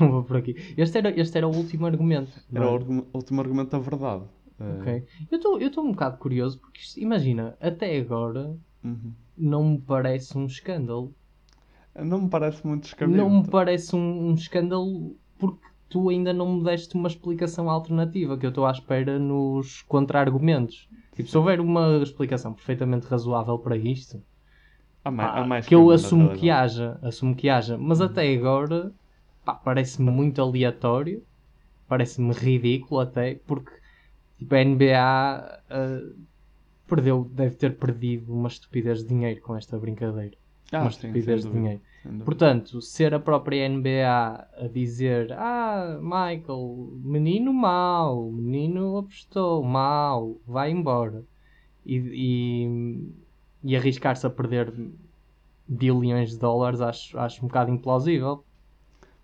[0.00, 0.54] Não vou por aqui.
[0.76, 2.32] Este era, este era o último argumento.
[2.54, 2.76] Era o é?
[2.76, 4.24] argum- último argumento da verdade.
[4.60, 5.04] Eh, Ok.
[5.30, 9.12] Eu estou um bocado curioso porque isto- imagina, até agora Uhum.
[9.36, 11.12] não me parece um escândalo.
[11.94, 13.18] Não me parece muito descabido.
[13.18, 18.38] Não me parece um, um escândalo porque tu ainda não me deste uma explicação alternativa
[18.38, 20.88] que eu estou à espera nos contra-argumentos.
[21.14, 24.22] Tipo, se houver uma explicação perfeitamente razoável para isto,
[25.04, 28.32] Há mais, pá, há mais que eu assumo que haja, assumo que haja, mas até
[28.34, 28.92] agora
[29.64, 31.26] parece-me muito aleatório,
[31.88, 33.72] parece-me ridículo até, porque
[34.38, 36.00] tipo, a NBA ah,
[36.86, 40.36] perdeu, deve ter perdido uma estupidez de dinheiro com esta brincadeira.
[40.72, 41.82] Ah, uma sim, estupidez de dinheiro.
[42.24, 50.70] Portanto, ser a própria NBA a dizer Ah, Michael, menino mau, menino apostou, mau, vai
[50.70, 51.26] embora.
[51.86, 51.96] E,
[52.66, 53.14] e,
[53.64, 54.72] e arriscar-se a perder
[55.66, 58.46] bilhões de dólares acho, acho um bocado implausível.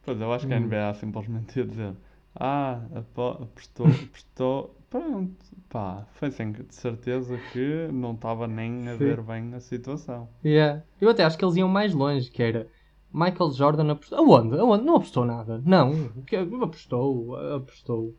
[0.05, 0.59] Pois, eu acho que a Hum.
[0.59, 1.95] NBA simplesmente ia dizer
[2.35, 5.37] Ah, apo- apostou, apostou, pronto,
[5.69, 8.99] pá, foi sem de certeza que não estava nem a Sim.
[8.99, 10.29] ver bem a situação.
[10.45, 10.83] Yeah.
[11.01, 12.69] Eu até acho que eles iam mais longe, que era
[13.13, 14.19] Michael Jordan apostou.
[14.19, 14.59] Aonde?
[14.59, 14.85] Aonde?
[14.85, 15.63] Não apostou nada.
[15.65, 16.09] Não.
[16.27, 18.15] Que- Apostou, apostou.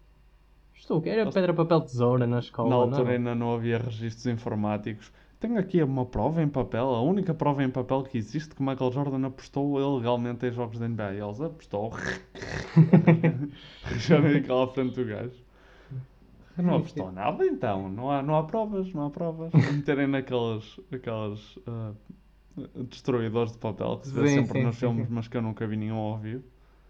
[0.72, 1.02] Apostou.
[1.02, 2.70] que Era pedra, papel, tesoura na escola.
[2.70, 2.82] Na não?
[2.84, 5.12] altura ainda não havia registros informáticos.
[5.40, 8.92] Tenho aqui uma prova em papel, a única prova em papel que existe que Michael
[8.92, 11.14] Jordan apostou ilegalmente em jogos da NBA.
[11.14, 11.92] Eles apostou.
[13.98, 15.32] Já aquela à frente do gajo.
[16.64, 19.54] Não apostou nada então, não há, não há provas, não há provas.
[19.54, 21.94] Meterem naquelas aquelas, ah,
[22.90, 25.14] destruidores de papel que se vê Sim, sempre sim, nos sim, filmes, sim.
[25.14, 26.44] mas que eu nunca vi nenhum ao vivo.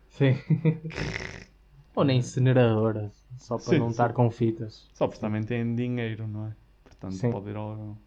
[0.10, 0.36] Sim.
[1.95, 3.91] Ou na incineradora, só para Sim, não sim.
[3.91, 4.88] estar com fitas.
[4.93, 6.55] Só porque também têm dinheiro, não é?
[6.84, 7.32] Portanto, Sim.
[7.32, 7.97] pode ir ao.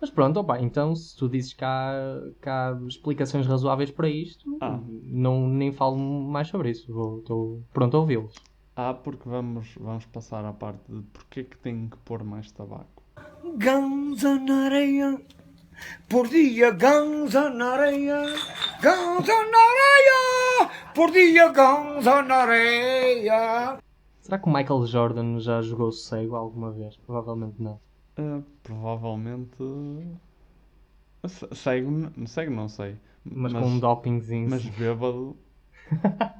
[0.00, 1.92] Mas pronto, opa, então se tu dizes que há,
[2.40, 4.80] que há explicações razoáveis para isto, Ah.
[5.04, 6.90] não, nem falo mais sobre isso.
[7.18, 8.34] Estou pronto a ouvi-los.
[8.82, 12.50] Ah, porque vamos, vamos passar à parte de porque é que tem que pôr mais
[12.50, 13.02] tabaco.
[13.58, 15.20] Ganza na areia,
[16.08, 18.22] por dia ganza na areia,
[18.80, 23.78] ganza na areia, por dia ganza na areia.
[24.22, 26.96] Será que o Michael Jordan já jogou cego alguma vez?
[26.96, 27.78] Provavelmente não.
[28.16, 29.58] Ah, provavelmente.
[31.52, 32.96] Cego, cego não sei.
[33.26, 34.48] Mas com um dopingzinho.
[34.48, 35.36] Mas bêbado.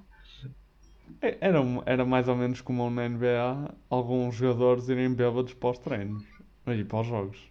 [1.23, 5.79] É- Era, era mais ou menos comum na NBA alguns jogadores irem bêbados para os
[5.79, 6.25] treinos
[6.67, 7.51] e para os jogos.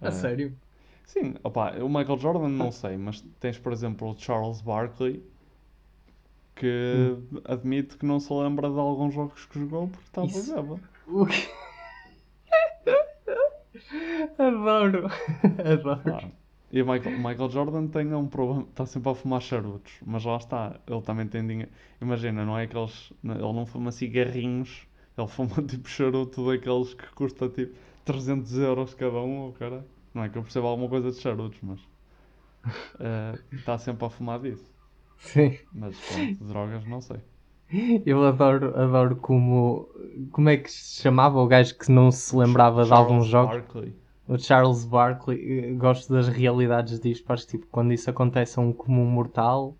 [0.00, 0.56] A Ah, sério?
[1.04, 5.22] Sim, opa, o Michael Jordan não sei, mas tens por exemplo o Charles Barkley
[6.54, 7.40] que Hum.
[7.44, 10.80] admite que não se lembra de alguns jogos que jogou porque estava Isso- bêbado.
[11.06, 11.48] O quê?
[14.38, 15.08] Adoro.
[15.64, 16.02] Adoro.
[16.14, 16.28] Ah,
[16.70, 20.36] E o Michael, Michael Jordan tem um problema, está sempre a fumar charutos, mas lá
[20.36, 21.70] está, ele também tem dinheiro.
[22.00, 23.12] Imagina, não é aqueles.
[23.24, 24.86] Ele não fuma cigarrinhos,
[25.18, 27.74] ele fuma tipo charuto daqueles que custa tipo
[28.04, 29.84] 300 euros cada um, cara.
[30.14, 31.80] Não é que eu perceba alguma coisa de charutos, mas.
[33.00, 34.72] eh, Está sempre a fumar disso.
[35.18, 35.58] Sim.
[35.72, 37.20] Mas pronto, drogas não sei.
[38.06, 39.88] Eu adoro, adoro como.
[40.32, 43.58] Como é que se chamava o gajo que não se lembrava de Charles alguns jogos?
[43.58, 43.94] Barkley.
[44.28, 45.70] O Charles Barkley.
[45.70, 47.30] eh, Gosto das realidades disto.
[47.30, 49.76] Acho que tipo, quando isso acontece a um comum mortal,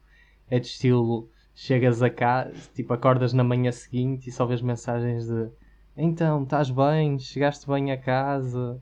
[0.51, 1.29] é de estilo.
[1.55, 5.49] Chegas a casa, tipo, acordas na manhã seguinte e só vês mensagens de
[5.97, 8.79] então, estás bem, chegaste bem a casa,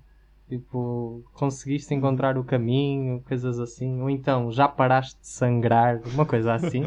[0.49, 6.55] tipo, conseguiste encontrar o caminho, coisas assim, ou então já paraste de sangrar, uma coisa
[6.55, 6.87] assim.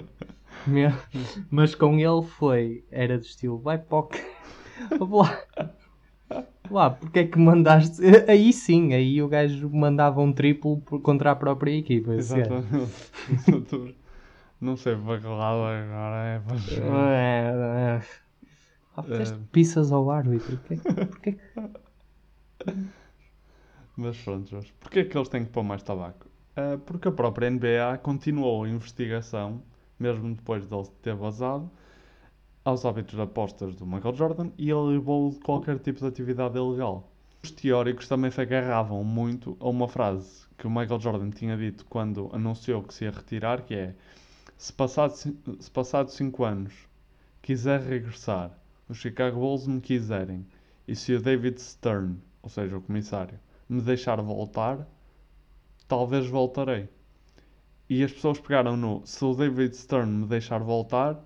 [1.50, 4.00] Mas com ele foi, era do estilo, vai para
[5.00, 5.24] o
[6.70, 6.90] lá.
[6.90, 8.02] Porque é que mandaste.
[8.28, 12.12] Aí sim, aí o gajo mandava um triplo contra a própria equipa.
[12.12, 12.20] gajo.
[12.20, 13.96] Exatamente.
[14.60, 14.96] Não sei
[15.38, 16.42] lado agora é.
[17.14, 18.02] É, é.
[18.96, 20.58] Ah, fizeste pizzas ao árbitro.
[20.58, 21.38] Porquê, porquê
[23.96, 24.74] Mas pronto, Jorge.
[24.80, 26.28] Porquê é que eles têm que pôr mais tabaco?
[26.56, 29.62] Ah, porque a própria NBA continuou a investigação,
[30.00, 31.70] mesmo depois dele ter vazado,
[32.68, 36.58] aos hábitos de apostas do Michael Jordan e ele levou de qualquer tipo de atividade
[36.58, 37.10] ilegal.
[37.42, 41.86] Os teóricos também se agarravam muito a uma frase que o Michael Jordan tinha dito
[41.86, 43.96] quando anunciou que se ia retirar, que é
[44.58, 46.74] se passado, ci- se passado 5 anos
[47.42, 48.52] quiser regressar,
[48.90, 50.46] os Chicago Bulls me quiserem,
[50.86, 54.86] e se o David Stern, ou seja, o comissário, me deixar voltar,
[55.88, 56.90] talvez voltarei.
[57.90, 61.18] E as pessoas pegaram no se o David Stern me deixar voltar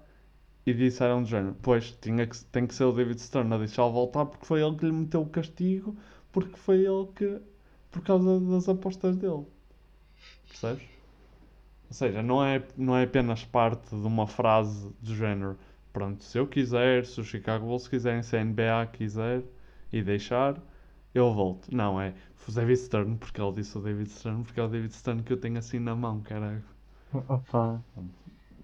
[0.66, 3.92] e disseram do género, pois tinha que, tem que ser o David Stern a deixá-lo
[3.92, 5.96] voltar porque foi ele que lhe meteu o castigo,
[6.32, 7.42] porque foi ele que.
[7.92, 9.46] por causa das apostas dele.
[10.48, 10.84] Percebes?
[11.90, 15.58] Ou seja, não é, não é apenas parte de uma frase do género,
[15.92, 19.44] pronto, se eu quiser, se o Chicago Bulls quiserem, se a NBA quiser
[19.92, 20.62] e deixar,
[21.14, 21.74] eu volto.
[21.76, 22.14] Não, é
[22.48, 25.34] o David Stern, porque ele disse o David Stern, porque é o David Stern que
[25.34, 26.64] eu tenho assim na mão, caralho.
[27.14, 27.84] Opa.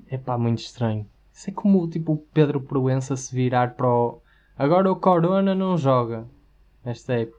[0.08, 1.10] É pá, muito estranho.
[1.38, 4.24] Isso é como tipo o Pedro Proença se virar para o.
[4.58, 6.28] Agora o Corona não joga.
[6.84, 7.38] Esta época.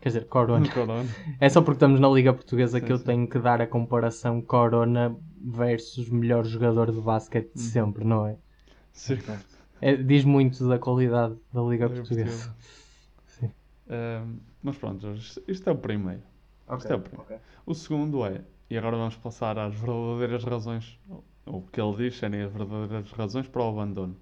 [0.00, 0.64] Quer dizer, Corona.
[0.70, 1.08] Corona.
[1.40, 3.04] É só porque estamos na Liga Portuguesa Sim, que eu sim.
[3.04, 8.36] tenho que dar a comparação Corona versus melhor jogador de basquete de sempre, não é?
[8.92, 9.18] Sim.
[9.80, 12.54] É, diz muito da qualidade da Liga Liga Portuguesa.
[13.26, 13.50] Sim.
[13.90, 16.22] Ahm, mas pronto, isto- é o primeiro.
[16.78, 17.42] isto é o primeiro.
[17.66, 20.96] O segundo é, e agora vamos passar às verdadeiras razões,
[21.46, 24.16] o que ele diz serem as verdadeiras razões para o abandono.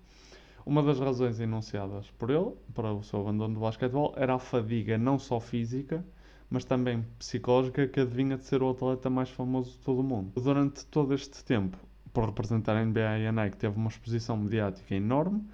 [0.64, 4.98] Uma das razões enunciadas por ele para o seu abandono do basquetebol era a fadiga
[4.98, 6.04] não só física,
[6.48, 10.32] mas também psicológica que adivinha de ser o atleta mais famoso de todo o mundo.
[10.40, 11.76] Durante todo este tempo,
[12.12, 15.44] por representar a NBA e a Nike, teve uma exposição mediática enorme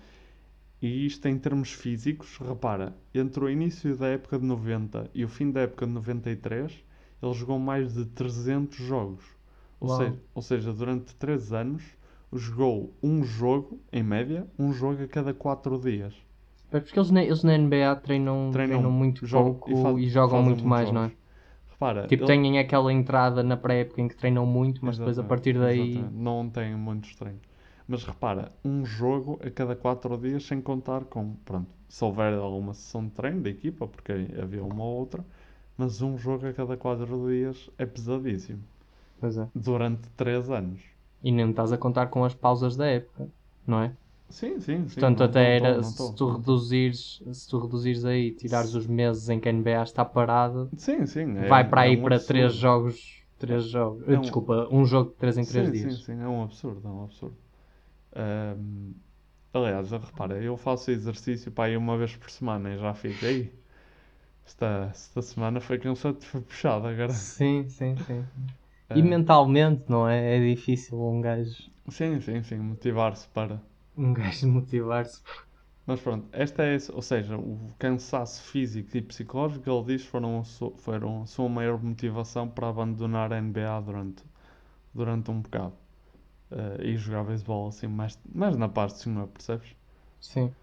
[0.81, 5.29] e isto em termos físicos, repara, entre o início da época de 90 e o
[5.29, 6.85] fim da época de 93,
[7.23, 9.25] ele jogou mais de 300 jogos.
[9.81, 9.99] Ou, Uau.
[9.99, 11.83] seja, ou seja, durante 3 anos,
[12.33, 16.15] jogou um jogo, em média, um jogo a cada 4 dias.
[16.71, 20.39] É porque eles na, eles na NBA treinam, treinam, muito jogam- pouco e e, jogam
[20.43, 21.11] muito mais, muitos não é?
[21.11, 21.17] jogos.
[21.71, 25.23] Repara, Tipo, ele- têm aquela entrada na pré-época em que treinam muito, mas depois a
[25.23, 26.03] Exatamente, partir daí.
[26.03, 26.15] exatamente.
[26.15, 27.43] Não tem muitos treinos.
[27.89, 32.75] Mas repara, um jogo a cada 4 dias, sem contar com, pronto, se houver alguma
[32.75, 35.25] sessão de treino da equipa, porque havia uma ou outra,
[35.77, 38.63] mas um jogo a cada 4 dias é pesadíssimo.
[39.21, 39.49] Pois é.
[39.55, 40.81] Durante 3 anos.
[41.23, 43.29] E nem estás a contar com as pausas da época,
[43.67, 43.93] não é?
[44.29, 45.01] Sim, sim, sim.
[45.01, 46.39] Portanto, não até tô- era não se, tô, tu não tô.
[46.39, 51.07] reduzires, se tu reduzires aí, tirares os meses em que a NBA está parada, Sim,
[51.07, 51.37] sim.
[51.39, 52.29] é- vai para aí é um para absurdo.
[52.29, 53.23] 3 jogos.
[53.39, 54.09] Três jogos.
[54.09, 55.95] É um- Desculpa, um jogo de 3 em 3 sim, dias.
[55.95, 57.37] Sim, sim, é um absurdo, é um absurdo.
[58.15, 58.93] Ahm,
[59.55, 63.53] aliás, repara, eu faço exercício para aí uma vez por semana e já fiquei.
[64.47, 67.13] Esta, esta semana foi cansado, foi puxado agora.
[67.13, 68.31] Sim, sim, sim.
[68.93, 70.37] E mentalmente, não é?
[70.39, 73.61] É difícil um gajo, Sim, sim, sim, motivar-se para.
[73.97, 75.23] um gajo motivar-se.
[75.87, 80.43] Mas pronto, esta é, ou seja, o cansaço físico e psicológico ele diz foram
[80.79, 84.23] foram a sua maior motivação para abandonar a NBA durante,
[84.95, 85.75] durante um bocado.
[86.53, 89.77] Eh, e jogar beisebol assim, mais, mais na paz do senhor, percebes?
[90.21, 90.57] Sim.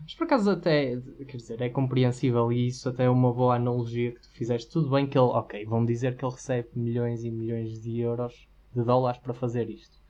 [0.00, 4.12] Mas por acaso até, quer dizer, é compreensível e isso até é uma boa analogia
[4.12, 4.70] que tu fizeste.
[4.70, 8.48] Tudo bem que ele, ok, vão dizer que ele recebe milhões e milhões de euros,
[8.74, 10.00] de dólares para fazer isto.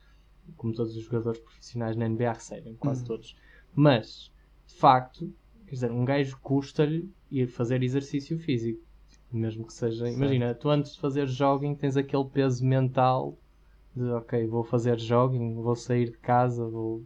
[0.57, 3.07] Como todos os jogadores profissionais na NBA recebem, quase Uhum.
[3.09, 3.37] todos.
[3.75, 4.31] Mas,
[4.66, 5.33] de facto,
[5.66, 8.81] quer dizer, um gajo custa-lhe ir fazer exercício físico.
[9.33, 10.16] Mesmo que seja, Certo.
[10.16, 13.38] imagina, tu antes de fazer jogging tens aquele peso mental
[13.95, 17.03] de, ok, vou fazer jogging, vou sair de casa, vou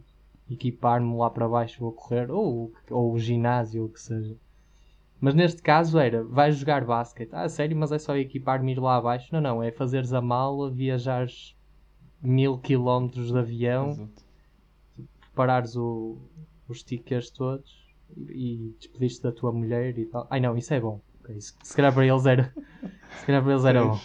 [0.49, 4.35] equipar-me lá para baixo, vou correr, ou, ou o ginásio, ou o que seja.
[5.19, 7.29] Mas neste caso era, vais jogar basquete.
[7.33, 9.33] Ah, sério, mas é só equipar-me ir lá abaixo?
[9.33, 11.55] Não, não, é fazeres a mala, viajares
[12.21, 14.25] mil quilómetros de avião, Exato.
[15.19, 16.17] preparares o,
[16.67, 17.87] os tickets todos
[18.29, 20.27] e despedir-te da tua mulher e tal.
[20.29, 21.01] Ai não, isso é bom.
[21.21, 22.53] Ok, Se, calhar para eles era,
[23.19, 23.99] se calhar para eles era bom.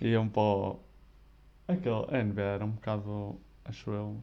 [0.00, 0.80] Iam para o...
[1.68, 4.22] Aquele, NBA era um bocado, acho eu...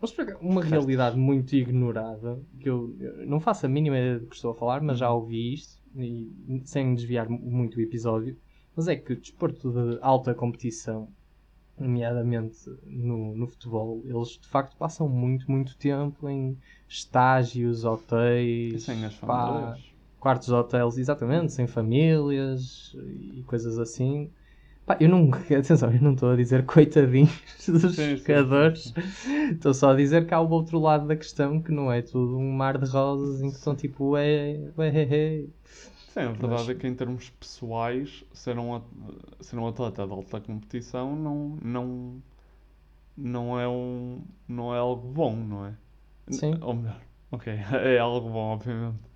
[0.00, 4.18] Mas por acaso, uma realidade muito ignorada, que eu, eu não faço a mínima ideia
[4.18, 7.80] do que estou a falar, mas já ouvi isto, e, sem desviar mu- muito o
[7.80, 8.36] episódio,
[8.74, 11.08] mas é que o desporto de alta competição,
[11.78, 16.56] nomeadamente no, no futebol, eles de facto passam muito, muito tempo em
[16.88, 18.84] estágios, hotéis,
[19.26, 19.76] pá,
[20.18, 22.94] quartos de hotéis, exatamente, sem famílias
[23.36, 24.30] e coisas assim.
[24.90, 27.30] Pá, eu não, atenção, eu não estou a dizer coitadinhos
[27.68, 28.92] dos Sim, jogadores,
[29.52, 32.36] estou só a dizer que há o outro lado da questão que não é tudo
[32.36, 35.44] um mar de rosas em que estão tipo, é, é, é,
[36.08, 38.82] Sim, a verdade é que em termos pessoais, ser um,
[39.40, 42.22] ser um atleta de alta competição não, não,
[43.16, 45.74] não, é um, não é algo bom, não é?
[46.30, 46.54] Sim.
[46.62, 47.00] Ou melhor,
[47.30, 49.09] ok, é algo bom, obviamente.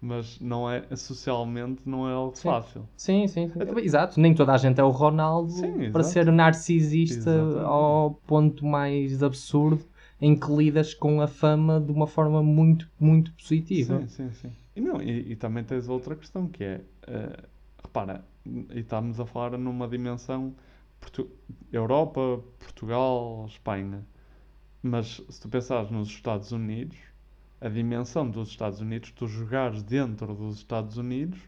[0.00, 2.88] Mas não é, socialmente não é algo fácil.
[2.96, 3.58] Sim, sim, sim.
[3.82, 7.66] Exato, nem toda a gente é o Ronaldo Sim, para ser narcisista Exatamente.
[7.66, 9.84] ao ponto mais absurdo
[10.20, 14.00] em que lidas com a fama de uma forma muito, muito positiva.
[14.00, 14.52] Sim, sim, sim.
[14.74, 17.42] E, não, e, e também tens outra questão que é, eh,
[17.82, 20.54] repara, e estamos a falar numa dimensão
[21.00, 21.30] Portu-
[21.72, 24.04] Europa, Portugal, Espanha.
[24.82, 26.96] Mas se tu pensares nos Estados Unidos,
[27.60, 31.38] a dimensão dos Estados Unidos, tu jogares dentro dos Estados Unidos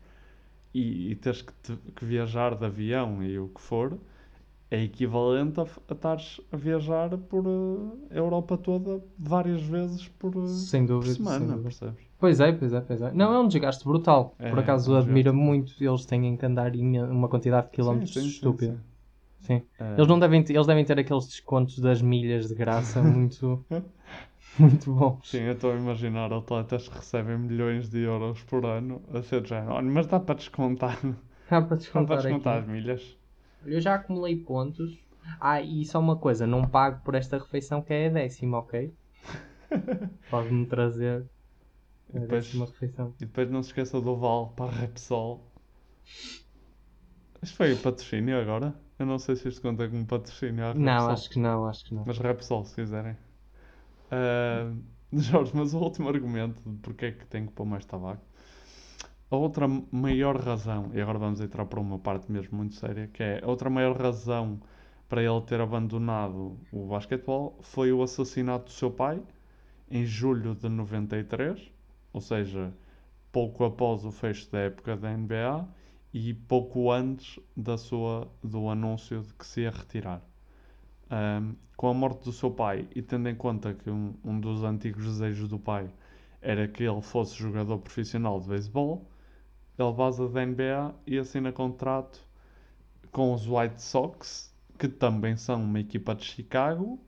[0.74, 3.98] e, e teres que, te- que viajar de avião e o que for,
[4.70, 10.32] é equivalente a, a estares a viajar por eh, a Europa toda várias vezes por,
[10.34, 11.62] eh, Sem dúvida, por semana, sem dúvida.
[11.64, 12.04] percebes?
[12.18, 13.12] Pois é, pois é, pois é.
[13.12, 14.34] Não, é um desgaste brutal.
[14.38, 17.72] É, Por acaso é um admiro muito, eles têm que andar em uma quantidade de
[17.72, 18.78] quilómetros sim, sim, estúpida.
[19.40, 19.62] Sim.
[19.78, 19.84] É.
[19.96, 23.64] Eles, não devem eles devem ter aqueles descontos das milhas de graça muito,
[24.58, 25.26] muito bons.
[25.30, 29.40] Sim, eu estou a imaginar atletas que recebem milhões de euros por ano a ser
[29.42, 29.72] de género.
[29.72, 30.98] "Olha, mas dá para descontar.
[31.48, 32.62] Dá para Dá descontar, para descontar aqui.
[32.62, 33.16] as milhas.
[33.64, 34.98] Eu já acumulei pontos.
[35.40, 38.92] Ah, e só uma coisa, não pago por esta refeição que é a décima, ok?
[40.28, 41.24] Pode-me trazer
[42.14, 43.14] E a depois, décima refeição.
[43.20, 45.40] e depois não se esqueça do Val para a Repsol.
[47.42, 48.74] Isto foi o patrocínio agora?
[48.98, 50.72] Eu não sei se isto conta como patrocínio.
[50.74, 52.04] Não, acho que não, acho que não.
[52.06, 53.16] Mas Repsol, se quiserem.
[54.12, 54.72] Ah,
[55.12, 58.24] Jorge, mas o último argumento de porque é que tem que pôr mais tabaco.
[59.28, 63.20] A outra maior razão, e agora vamos entrar para uma parte mesmo muito séria, que
[63.20, 64.60] é a outra maior razão
[65.08, 69.20] para ele ter abandonado o basquetebol foi o assassinato do seu pai
[69.90, 71.72] em julho de 93,
[72.12, 72.72] ou seja,
[73.32, 75.68] pouco após o fecho da época da NBA
[76.14, 80.22] e pouco antes da sua, do anúncio de que se ia retirar.
[81.12, 84.64] Ahm, com a morte do seu pai e tendo em conta que um, um dos
[84.64, 85.92] antigos desejos do pai
[86.40, 89.06] era que ele fosse jogador profissional de beisebol,
[89.78, 92.18] ele vaza da NBA e assina contrato
[93.10, 96.98] com os White Sox, que também são uma equipa de Chicago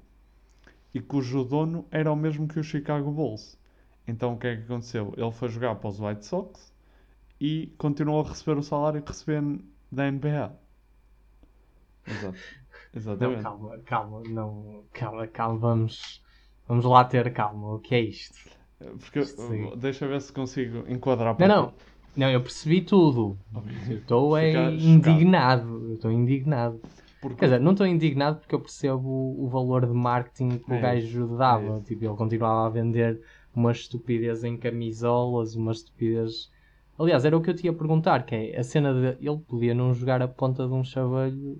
[0.93, 3.59] e cujo dono era o mesmo que o Chicago Bulls.
[4.07, 5.15] Então o que é que aconteceu?
[5.17, 6.75] Ele foi jogar para os White Sox
[7.41, 9.59] e continuou a receber o salário que recebia
[9.91, 10.53] da NBA.
[12.07, 12.64] Exato.
[12.95, 13.43] Não, Exatamente.
[13.43, 16.23] calma, calma, não, calma, calma, vamos,
[16.67, 17.75] vamos lá ter calma.
[17.75, 18.35] O que é isto?
[18.79, 21.75] Porque uh, deixa eu ver se consigo enquadrar Não, para não, ti.
[22.17, 23.39] não, eu percebi tudo.
[23.89, 25.89] Eu estou é, indignado.
[25.89, 26.81] Eu estou indignado.
[27.21, 30.73] Porque- Quer dizer, não estou indignado porque eu percebo o, o valor de marketing que
[30.73, 31.81] É o gajo dava.
[31.83, 33.21] Tipo, ele continuava a vender
[33.55, 36.51] uma estupidez em camisolas, uma estupidez.
[36.99, 39.75] Aliás, era o que eu tinha a perguntar, que é a cena de ele podia
[39.75, 41.59] não jogar a ponta de um chaveiro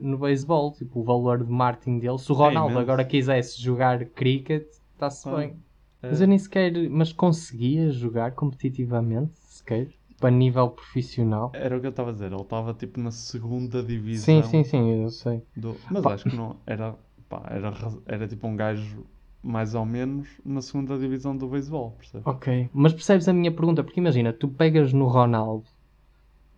[0.00, 2.18] no beisebol, tipo, o valor de marketing dele.
[2.18, 2.78] Se o Ronaldo imenso.
[2.80, 5.56] agora quisesse jogar cricket, está-se Ah, bem.
[6.02, 6.08] é.
[6.10, 9.88] Mas eu nem sequer, mas conseguia jogar competitivamente, sequer,
[10.18, 11.50] para nível profissional.
[11.54, 14.42] Era o que eu estava a dizer, ele estava tipo na segunda divisão.
[14.42, 15.42] Sim, sim, sim, eu sei.
[15.56, 16.14] do- Mas Pá.
[16.14, 16.56] acho que não.
[16.66, 16.94] Era,
[17.28, 17.72] pá, era,
[18.06, 19.04] era tipo um gajo
[19.42, 22.26] mais ou menos na segunda divisão do beisebol, percebes?
[22.26, 23.82] Ok, mas percebes a minha pergunta?
[23.82, 25.64] Porque imagina, tu pegas no Ronaldo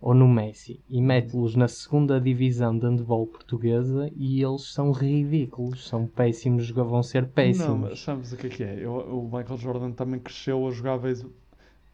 [0.01, 5.87] ou no Messi e metes-los na segunda divisão de handball portuguesa e eles são ridículos,
[5.87, 7.67] são péssimos, vão ser péssimos.
[7.67, 8.79] Não, mas sabes o que é que é?
[8.85, 11.31] Eu- o Michael Jordan também cresceu a jogar beisebol.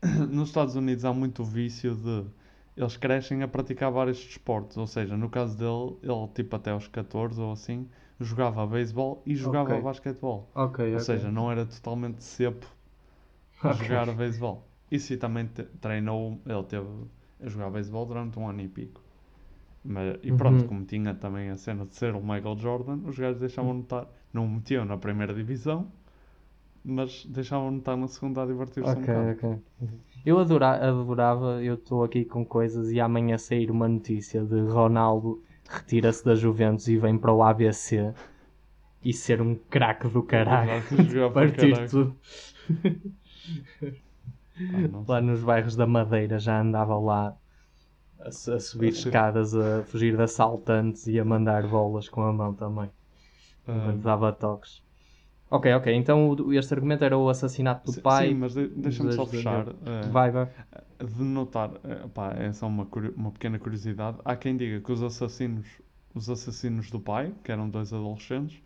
[0.32, 2.26] Nos Estados Unidos há muito vício de.
[2.80, 4.78] Eles crescem a praticar vários desportos.
[4.78, 7.88] Ou seja, no caso dele, ele tipo até aos 14 ou assim,
[8.20, 9.82] jogava beisebol e jogava Ok.
[9.82, 10.50] basquetebol.
[10.54, 11.00] Ok, Ou ok.
[11.00, 12.66] seja, não era totalmente cepo
[13.64, 14.68] a jogar beisebol.
[14.92, 15.48] E sim, também
[15.82, 16.42] treinou.
[16.46, 16.88] Ele teve
[17.42, 19.02] a jogar beisebol durante um ano e pico.
[19.84, 20.66] Mas, e pronto, Uhum.
[20.66, 24.08] como tinha também a cena de ser o Michael Jordan, os gajos deixavam notar.
[24.34, 25.92] Não o metiam na primeira divisão,
[26.90, 29.32] mas deixavam notar na segunda a divertir-se um Ok, bocado.
[29.32, 29.60] ok.
[30.26, 35.42] Eu adora- adorava, eu estou aqui com coisas e amanhã sair uma notícia de Ronaldo
[35.70, 38.14] retira-se da Juventus e vem para o ABC
[39.04, 40.84] e ser um craque do caralho.
[41.34, 42.16] Partir tudo.
[44.62, 47.34] Ah, lá nos bairros da Madeira já andava lá
[48.20, 52.22] a, a subir A ser- escadas, a fugir de assaltantes e a mandar bolas com
[52.24, 52.90] a mão também.
[53.68, 53.94] Ah.
[54.04, 54.82] Dava toques.
[55.50, 55.88] Ok, ok.
[55.96, 58.28] Então o- este argumento era o assassinato do Sim, pai.
[58.30, 59.68] Sim, mas de- deixa-me só das- fechar.
[59.70, 60.48] eh, Vai, vai.
[61.00, 64.18] De notar, eh, pá, é só uma, uma pequena curiosidade.
[64.26, 65.68] Há quem diga que os assassinos,
[66.14, 68.62] os assassinos do pai, que eram dois adolescentes,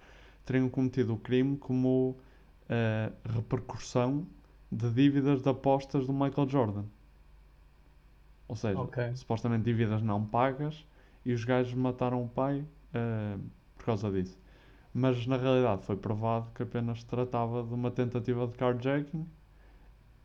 [0.45, 2.17] teriam cometido o crime como
[2.69, 4.25] eh, repercussão
[4.71, 6.85] de dívidas de apostas do Michael Jordan.
[8.47, 8.97] Ou seja, Ok.
[9.13, 10.85] supostamente dívidas não pagas
[11.25, 13.37] e os gajos mataram o pai eh,
[13.77, 14.37] por causa disso.
[14.93, 19.27] Mas na realidade foi provado que apenas se tratava de uma tentativa de carjacking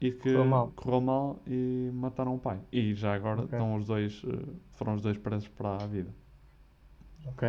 [0.00, 0.74] e que Correu mal.
[0.76, 2.60] correu mal e mataram o pai.
[2.72, 3.52] E já agora Ok.
[3.52, 6.14] estão os dois, eh, foram os dois presos para a vida.
[7.24, 7.42] Ok.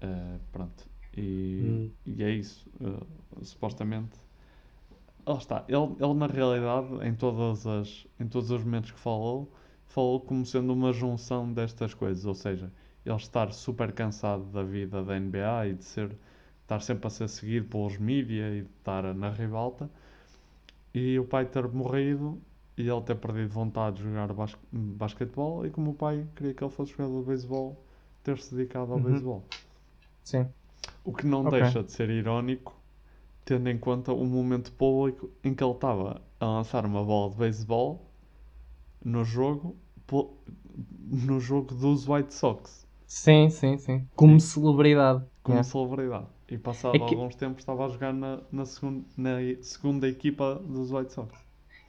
[0.00, 0.88] Eh, pronto.
[1.16, 1.96] E, Hum.
[2.06, 2.70] e é isso.
[2.80, 4.18] Eh, supostamente.
[5.26, 5.64] Lá está.
[5.68, 9.52] Ele, ele na realidade, em, todas as, em todos os momentos que falou,
[9.86, 12.24] falou como sendo uma junção destas coisas.
[12.26, 12.72] Ou seja,
[13.04, 16.16] ele estar super cansado da vida da NBA e de ser,
[16.62, 19.90] estar sempre a ser seguido pelos mídia e de estar na ribalta.
[20.94, 22.40] E o pai ter morrido
[22.76, 25.66] e ele ter perdido vontade de jogar bas basquetebol.
[25.66, 27.76] E como o pai queria que ele fosse jogador de beisebol,
[28.22, 29.00] ter-se dedicado ao Uhum.
[29.00, 29.44] beisebol.
[30.24, 30.52] Sim.
[31.04, 31.60] O que não Ok.
[31.60, 32.74] deixa de ser irónico,
[33.44, 37.36] tendo em conta o momento público em que ele estava a lançar uma bola de
[37.38, 38.06] beisebol
[39.04, 39.76] no jogo,
[41.10, 44.06] no jogo dos White Sox, Sim, sim, sim.
[44.14, 45.24] Como celebridade.
[45.42, 45.68] como Yeah.
[45.68, 46.26] celebridade.
[46.48, 50.54] E passado É que- alguns tempos estava a jogar na, na, segun- na segunda equipa
[50.64, 51.34] dos White Sox.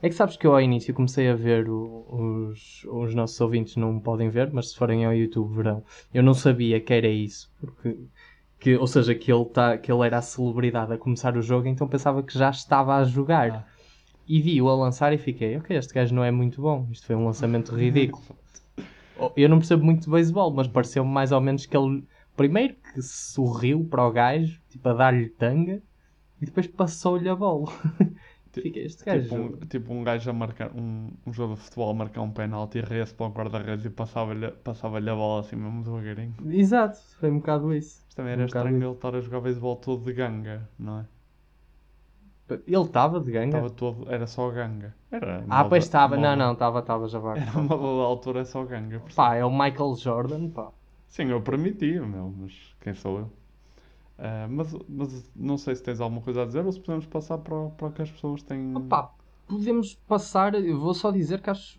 [0.02, 3.76] É que sabes que eu ao início comecei a ver o- os, os nossos ouvintes
[3.76, 5.84] não podem ver, mas se forem ao YouTube verão.
[6.12, 7.96] Eu não sabia que era isso, porque
[8.60, 11.68] que, ou seja, que ele, tá, que ele era a celebridade a começar o jogo,
[11.68, 13.68] então pensava que já estava a jogar.
[14.28, 17.16] E vi-o a lançar e fiquei, ok, este gajo não é muito bom, isto foi
[17.16, 18.24] um lançamento ridículo.
[19.22, 22.04] Oh, Eu não percebo muito de beisebol, mas pareceu-me mais ou menos que ele
[22.36, 25.82] primeiro que sorriu para o gajo, tipo a dar-lhe tanga,
[26.42, 27.68] e depois passou-lhe a bola.
[28.52, 29.24] Fiquei, este gajo.
[29.24, 32.32] Tipo um, tipo um gajo a marcar, um, um jogo de futebol a marcar um
[32.32, 36.36] penalti e ria-se para o guarda-redes e passava-lhe passava a bola assim mesmo devagarinho.
[36.50, 38.04] Exato, foi um bocado isso.
[38.10, 41.06] Isto também era um estranho ele estar a jogar beisebol todo de ganga, não é?
[42.68, 43.48] Ele estava de ganga?
[43.48, 44.96] Estava todo, era só ganga.
[45.12, 47.40] Era Ah, pois estava, não, não, estava, estava já vai.
[47.40, 49.00] Era uma boa altura, só ganga.
[49.00, 49.16] percebes?
[49.16, 50.72] Pá, é o Michael Jordan, pá.
[51.08, 53.30] Sim, eu permitia, meu, mas quem sou eu?
[54.18, 57.38] Ah, mas, mas não sei se tens alguma coisa a dizer ou se podemos passar
[57.40, 58.74] para, para que as pessoas têm.
[58.88, 59.12] Pá,
[59.48, 61.78] podemos passar, eu vou só dizer que acho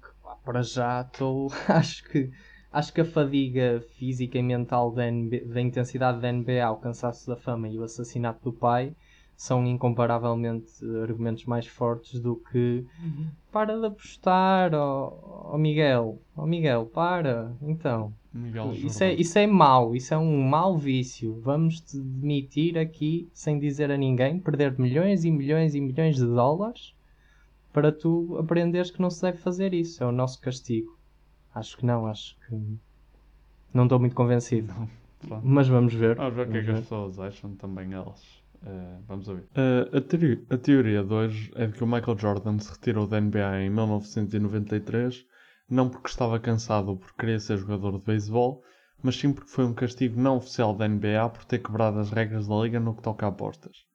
[0.00, 2.30] que pá, para já estou, acho que
[2.72, 5.02] acho que a fadiga física e mental da,
[5.46, 8.96] da intensidade da NBA, o cansaço da fama e o assassinato do pai
[9.36, 10.72] são incomparavelmente
[11.02, 12.84] argumentos mais fortes do que
[13.50, 18.12] para de apostar, ó ó Miguel, ó Miguel, para, então.
[18.32, 21.38] Miguel Isso é, isso é mau, isso é um mau vício.
[21.42, 26.24] Vamos te demitir aqui sem dizer a ninguém, perder milhões e milhões e milhões de
[26.24, 26.94] dólares
[27.72, 30.02] para tu aprenderes que não se deve fazer isso.
[30.02, 30.96] É o nosso castigo.
[31.54, 32.78] Acho que não, acho que
[33.74, 34.72] não estou muito convencido.
[35.20, 35.46] Pronto.
[35.46, 36.16] Mas vamos ver.
[36.16, 38.41] Vamos ver o que é que as pessoas acham também elas.
[38.64, 39.44] Eh, vamos ouvir.
[39.54, 43.06] Eh, a, teoria, a teoria de hoje é de que o Michael Jordan se retirou
[43.06, 45.26] da NBA em 1993
[45.68, 48.62] não porque estava cansado ou porque queria ser jogador de beisebol,
[49.02, 52.46] mas sim porque foi um castigo não oficial da NBA por ter quebrado as regras
[52.46, 53.86] da liga no que toca a apostas.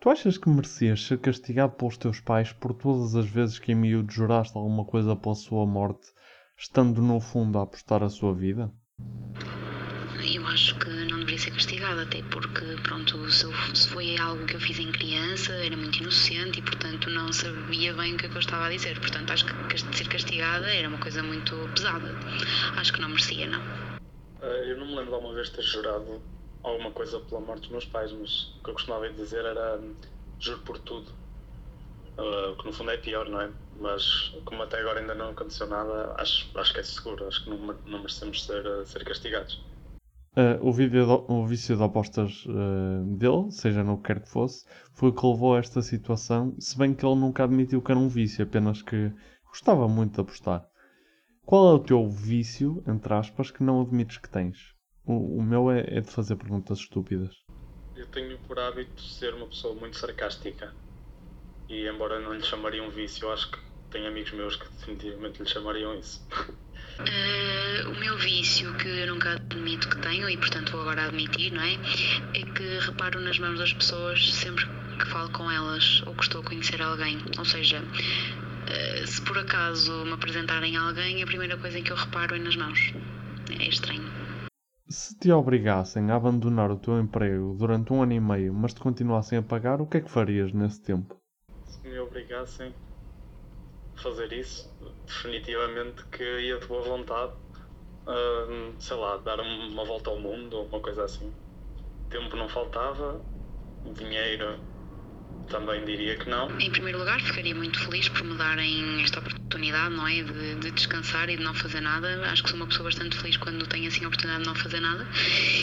[0.00, 3.74] Tu achas que merecias ser castigado pelos teus pais por todas as vezes que em
[3.76, 6.08] miúdo juraste alguma coisa pela sua morte,
[6.56, 8.72] estando no fundo a apostar a sua vida?
[10.42, 14.44] Eu acho que não deveria ser castigado, até porque, pronto, se, eu- se foi algo
[14.44, 18.26] que eu fiz em criança, era muito inocente e, portanto, não sabia bem o que
[18.26, 18.98] é que eu estava a dizer.
[18.98, 22.08] Portanto, acho que ser castigada era uma coisa muito pesada.
[22.76, 23.62] Acho que não merecia, não.
[24.42, 26.20] Eh, Eu não me lembro de alguma vez ter jurado
[26.64, 29.80] alguma coisa pela morte dos meus pais, mas o que eu costumava dizer era
[30.40, 31.12] juro por tudo.
[32.18, 33.48] Eh, O que no fundo é pior, não é?
[33.76, 37.50] Mas como até agora ainda não aconteceu nada, acho, acho que é seguro, acho que
[37.50, 39.60] não, não merecemos ser, ser castigados.
[40.34, 44.30] Uh, o, vídeo de- o vício de apostas uh, dele, seja no que quer que
[44.30, 44.64] fosse,
[44.94, 48.00] foi o que levou a esta situação, se bem que ele nunca admitiu que era
[48.00, 49.12] um vício, apenas que
[49.46, 50.66] gostava muito de apostar.
[51.44, 54.56] Qual é o teu vício, entre aspas, que não admites que tens?
[55.04, 57.34] O, o meu é, é de fazer perguntas estúpidas.
[57.94, 60.72] Eu tenho por hábito ser uma pessoa muito sarcástica.
[61.68, 63.58] E embora não lhe chamaria um vício, acho que
[63.90, 66.26] tenho amigos meus que definitivamente lhe chamariam isso.
[67.00, 71.52] Eh, o meu vício, que eu nunca admito que tenho e, portanto, vou agora admitir,
[71.52, 71.74] não é?
[72.34, 74.64] É que reparo nas mãos das pessoas sempre
[74.98, 77.18] que falo com elas ou que estou a conhecer alguém.
[77.38, 77.82] Ou seja,
[78.68, 82.38] eh, se por acaso me apresentarem a alguém, a primeira coisa que eu reparo é
[82.38, 82.92] nas mãos.
[83.58, 84.10] É estranho.
[84.88, 88.80] Se te obrigassem a abandonar o teu emprego durante um ano e meio, mas te
[88.80, 91.16] continuassem a pagar, o que é que farias nesse tempo?
[91.64, 92.74] Se me obrigassem
[94.02, 94.70] fazer isso,
[95.06, 97.32] definitivamente que ia de boa vontade,
[98.06, 101.32] hum, sei lá, dar uma volta ao mundo ou uma coisa assim.
[102.10, 103.24] Tempo não faltava,
[103.84, 104.58] dinheiro
[105.48, 106.50] também diria que não.
[106.60, 110.22] Em primeiro lugar, ficaria muito feliz por me darem esta oportunidade, não é?
[110.22, 112.22] De, de descansar e de não fazer nada.
[112.30, 114.80] Acho que sou uma pessoa bastante feliz quando tenho assim a oportunidade de não fazer
[114.80, 115.06] nada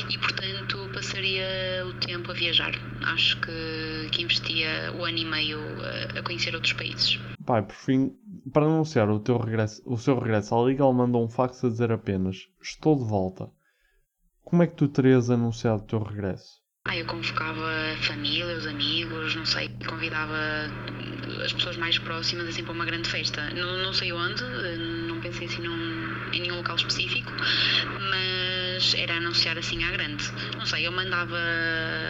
[0.10, 2.72] e, portanto, passaria o tempo a viajar.
[3.04, 7.20] Acho que, que investia o ano e meio a, a conhecer outros países.
[7.46, 8.16] Pai, por fim,
[8.52, 11.92] para anunciar o, regresso, o seu regresso à Liga, ele mandou um fax a dizer
[11.92, 13.50] apenas: Estou de volta.
[14.44, 16.60] Como é que tu terias anunciado o teu regresso?
[16.86, 20.34] Ah, eu convocava a família, os amigos, não sei, convidava
[21.44, 23.50] as pessoas mais próximas assim para uma grande festa.
[23.54, 24.44] Não, não sei onde,
[25.20, 27.30] não pensei assim num, em nenhum local específico,
[28.10, 30.24] mas era anunciar assim à grande.
[30.58, 31.38] Não sei, eu mandava,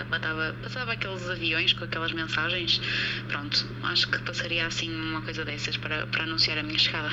[0.09, 2.79] mandava passava aqueles aviões com aquelas mensagens.
[3.27, 7.09] Pronto, acho que passaria assim uma coisa dessas para, para anunciar a minha chegada.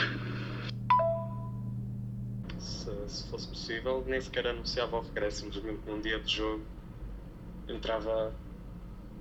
[2.58, 6.66] Se, se fosse possível, nem sequer anunciava o regresso, simplesmente num dia de jogo
[7.68, 8.34] entrava,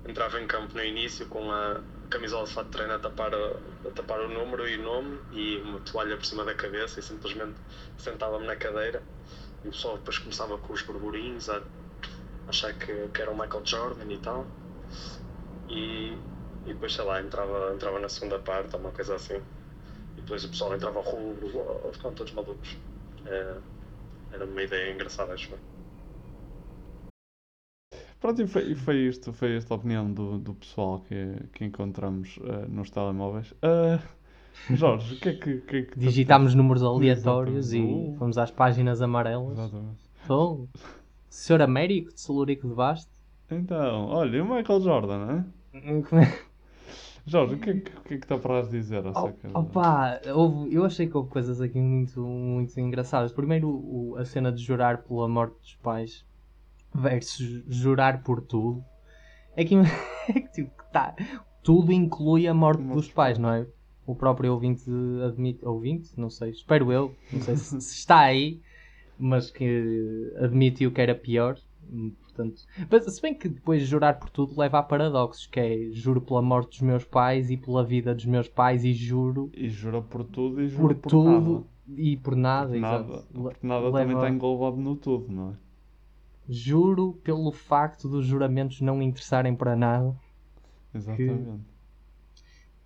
[0.08, 3.92] entrava em campo no início com a camisola de fato de treino a tapar, a,
[3.94, 7.56] tapar o número e o nome e uma toalha por cima da cabeça e simplesmente
[7.98, 9.02] sentava-me na cadeira.
[9.64, 11.62] E o pessoal depois começava com os burburinhos a
[12.48, 14.46] achar que, que era o Michael Jordan e tal.
[15.70, 16.18] E,
[16.66, 19.42] e depois sei lá, entrava, entrava na segunda parte uma coisa assim.
[20.18, 22.78] E depois o pessoal entrava ao rubro, ficavam todos malucos.
[23.26, 23.56] É,
[24.32, 25.75] era uma ideia engraçada acho eu.
[28.26, 31.64] Pronto, e foi, e foi isto, foi esta a opinião do, do pessoal que, que
[31.64, 33.52] encontramos uh, nos telemóveis.
[33.52, 34.02] Uh,
[34.74, 38.16] Jorge, o que é que, que, é que Digitámos números aleatórios e uh.
[38.18, 39.60] fomos às páginas amarelas.
[39.60, 40.00] Exatamente.
[40.24, 40.68] Então,
[41.30, 43.12] Senhor Américo de Celurico de Basto.
[43.52, 46.34] Então, olha, e o Michael Jordan, não é?
[47.28, 50.74] Jorge, o que é que, que, é que está para dizer acerca oh, Opa, houve,
[50.74, 53.32] eu achei que houve coisas aqui muito, muito engraçadas.
[53.32, 56.26] Primeiro, o, a cena de jurar pela morte dos pais
[56.96, 58.84] versus jurar por tudo.
[59.56, 59.76] É que,
[60.30, 61.16] é que tipo, tá,
[61.64, 63.68] tudo inclui a morte dos pais, não é?
[64.06, 64.84] O próprio ouvinte
[65.26, 68.62] admite, ouvinte, não sei, espero eu, não sei se, se está aí,
[69.18, 71.58] mas que admitiu que era pior.
[72.22, 76.20] Portanto, mas, se bem que depois jurar por tudo leva a paradoxos, que é juro
[76.20, 79.50] pela morte dos meus pais e pela vida dos meus pais e juro.
[79.54, 81.52] E jura por tudo e juro por, por tudo
[81.88, 82.02] nada.
[82.02, 82.72] e por nada.
[82.72, 84.00] Por nada, porque nada leva...
[84.00, 85.65] também está englobado no tudo, não é?
[86.48, 90.16] Juro pelo facto dos juramentos não interessarem para nada.
[90.94, 91.44] Exatamente.
[91.44, 91.60] Que,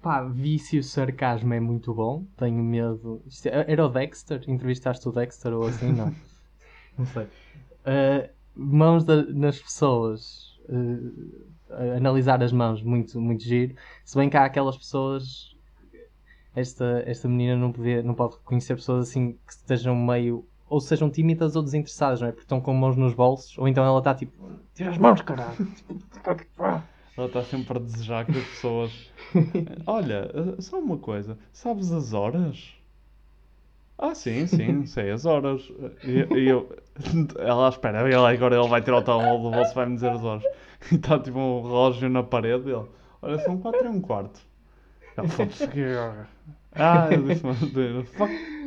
[0.01, 2.26] pá, vício sarcasmo é muito bom.
[2.38, 3.22] Tenho medo.
[3.45, 4.43] É, era o Dexter?
[4.47, 5.91] Entrevistaste o Dexter ou assim?
[5.91, 6.16] Não.
[6.97, 7.24] não sei.
[7.24, 10.57] Uh, mãos da, nas pessoas.
[10.70, 11.49] Uh,
[11.95, 13.76] analisar as mãos, muito, muito giro.
[14.03, 15.55] Se bem que há aquelas pessoas.
[16.55, 21.09] Esta, esta menina não, podia, não pode reconhecer pessoas assim que estejam meio ou sejam
[21.09, 22.32] tímidas ou desinteressadas, não é?
[22.32, 25.67] Porque estão com mãos nos bolsos, ou então ela está tipo, tira as mãos, caralho.
[27.17, 29.11] ela está sempre a desejar que as pessoas.
[29.86, 32.74] Olha, eh, só uma coisa, sabes as horas?
[33.97, 35.70] Ah, sim, sim, sei as horas.
[36.03, 36.74] E, e eu.
[37.38, 40.24] Ela espera, ele, agora ele vai tirar o telemóvel do bolso e vai-me dizer as
[40.24, 40.43] horas.
[40.91, 42.70] E está tipo um relógio na parede.
[42.70, 42.86] Ele,
[43.22, 44.39] olha, são 4 e um quarto.
[45.17, 45.70] Ele, foda-se.
[46.74, 47.53] Ah, eu disse-me.
[48.05, 48.59] Fuck.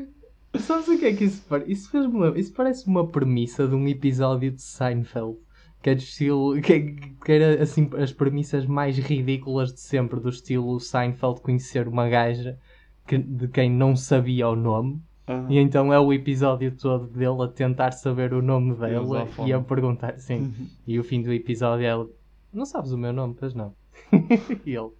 [0.59, 1.73] Sabes o que é que isso parece?
[1.73, 5.39] Isso, fez uma, isso parece uma premissa de um episódio de Seinfeld.
[5.83, 6.61] Que é do estilo.
[6.61, 6.81] Que, é,
[7.25, 12.59] que era assim as premissas mais ridículas de sempre, do estilo Seinfeld conhecer uma gaja
[13.07, 15.01] que, de quem não sabia o nome.
[15.27, 15.51] Uhum.
[15.51, 19.61] E então é o episódio todo dele a tentar saber o nome dela e a
[19.61, 20.41] perguntar, sim.
[20.41, 20.69] Uhum.
[20.87, 22.07] E o fim do episódio é
[22.53, 23.75] não sabes o meu nome, pois não.
[24.67, 24.91] e ele,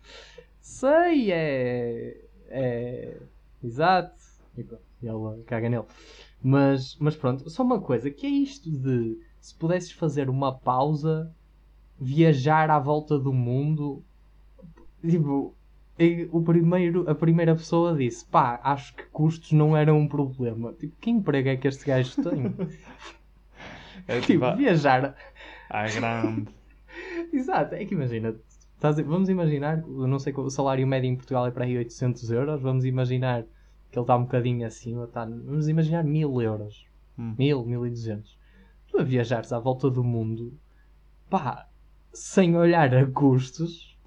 [0.61, 2.17] sei, é.
[2.49, 3.17] É.
[3.63, 4.15] Exato.
[4.57, 5.85] E pronto e ela caga nele.
[6.43, 11.35] Mas, mas pronto, só uma coisa, que é isto de se pudesses fazer uma pausa,
[12.01, 14.05] viajar à volta do mundo,
[15.01, 15.55] tipo,
[16.31, 20.73] o primeiro, a primeira pessoa disse, pá, acho que custos não eram um problema.
[20.73, 22.47] Tipo, que emprego é que este gajo tem?
[24.09, 25.15] é, tipo, tipo, viajar...
[25.69, 26.49] À grande.
[27.33, 28.35] Exato, é que imagina,
[29.05, 32.61] vamos imaginar, eu não sei, o salário médio em Portugal é para aí 800 euros,
[32.61, 33.45] vamos imaginar
[33.93, 36.87] que ele está um bocadinho acima, está, vamos imaginar mil euros,
[37.19, 37.35] hum.
[37.39, 38.39] mil, mil e duzentos.
[38.89, 40.59] Tu a viajares à volta do mundo,
[41.29, 41.69] pá,
[42.11, 43.99] sem olhar a custos,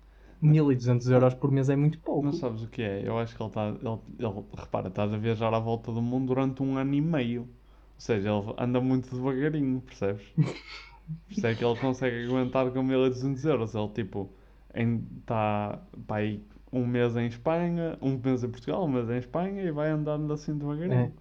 [0.42, 2.26] 1200 euros por mês é muito pouco.
[2.26, 3.08] Não sabes o que é?
[3.08, 3.68] Eu acho que ele está.
[3.68, 7.48] Ele, ele, repara, estás a viajar à volta do mundo durante um ano e meio.
[7.96, 10.26] seja, ele anda muito devagarinho, percebes?
[10.36, 13.76] Por isso é que ele consegue aguentar com 1200 euros.
[13.76, 14.32] Ele, tipo,
[14.74, 16.44] está para aí
[16.76, 20.32] um mês em Espanha, um mês em Portugal, um mês em Espanha e vai andando
[20.34, 20.94] assim devagarinho.
[20.94, 21.12] É.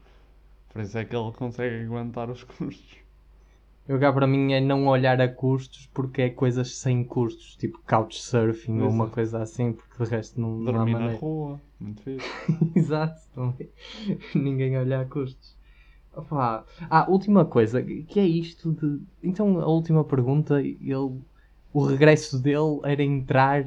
[0.68, 2.96] Por isso é que ele consegue aguentar os custos.
[3.88, 8.80] Jogar para mim é não olhar a custos porque é coisas sem custos, tipo couchsurfing
[8.80, 12.26] ou uma coisa assim, porque de resto não, não há Dormir na rua, muito fixe.
[12.74, 13.68] Exato, também.
[14.34, 15.54] ninguém olha a custos.
[16.16, 16.64] Opa.
[16.88, 19.02] Ah, última coisa, que é isto de.
[19.22, 21.20] Então, a última pergunta, ele.
[21.72, 23.64] O regresso dele era entrar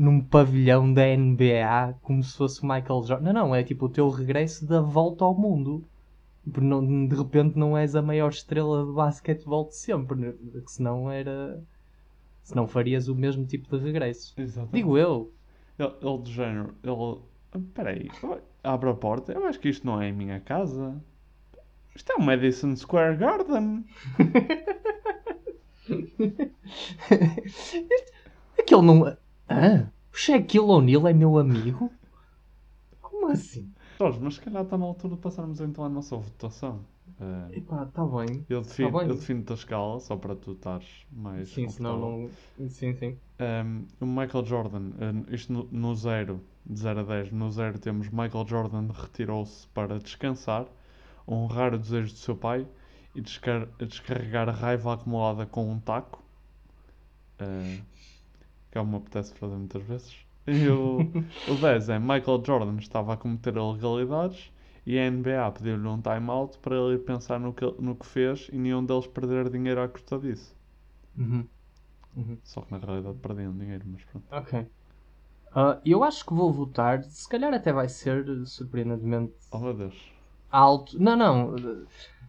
[0.00, 3.20] num pavilhão da NBA como se fosse o Michael Jordan.
[3.20, 5.84] Não, não, é tipo o teu regresso da volta ao mundo.
[6.56, 10.32] Não- de repente não és a maior estrela de basquetebol de sempre, né?
[10.64, 11.62] que senão era.
[12.42, 14.32] Senão farias o mesmo tipo de regresso.
[14.40, 14.72] Exatamente.
[14.72, 15.30] Digo eu.
[15.78, 17.20] Ele, ele do género, ele.
[17.66, 18.08] Espera aí,
[18.64, 19.34] abre a porta.
[19.34, 20.98] Eu acho que isto não é a minha casa.
[21.94, 23.84] Isto é o Madison Square Garden.
[28.58, 29.16] Aquele não.
[29.50, 31.92] Ah, o Shaquille O'Neal é meu amigo?
[33.02, 33.70] Como assim?
[33.98, 36.80] Jorge, mas se calhar está na altura de passarmos então a nossa votação.
[37.20, 38.44] Eh, Epá, tá bem.
[38.48, 39.08] eu defino, Tá bem.
[39.08, 41.48] eu defino-te a escala, só para tu estares mais.
[41.50, 42.30] Sim, senão não.
[42.68, 43.18] Sim, sim.
[43.40, 47.78] Um, o Michael Jordan, uh, isto no, no zero, de 0 a 10, no zero
[47.78, 50.66] temos Michael Jordan retirou-se para descansar,
[51.26, 52.66] honrar o desejo do seu pai
[53.14, 56.22] e descar- descarregar a raiva acumulada com um taco,
[57.40, 57.80] uh,
[58.70, 60.16] que é o que me apetece fazer muitas vezes.
[60.46, 61.12] E o,
[61.46, 64.52] o 10 é Michael Jordan estava a cometer ilegalidades
[64.86, 68.48] e a NBA pediu-lhe um time-out para ele ir pensar no que, no que fez
[68.52, 70.54] e nenhum deles perder dinheiro à custa disso.
[71.18, 71.48] Uhum.
[72.16, 72.40] Uhum.
[72.44, 74.28] Só que na realidade perdiam dinheiro, mas pronto.
[74.30, 74.54] Ok.
[75.54, 79.94] Ah, eu acho que vou votar, se calhar até vai ser surpreendentemente Oh meu Deus.
[80.50, 80.98] alto.
[80.98, 81.54] Não, não.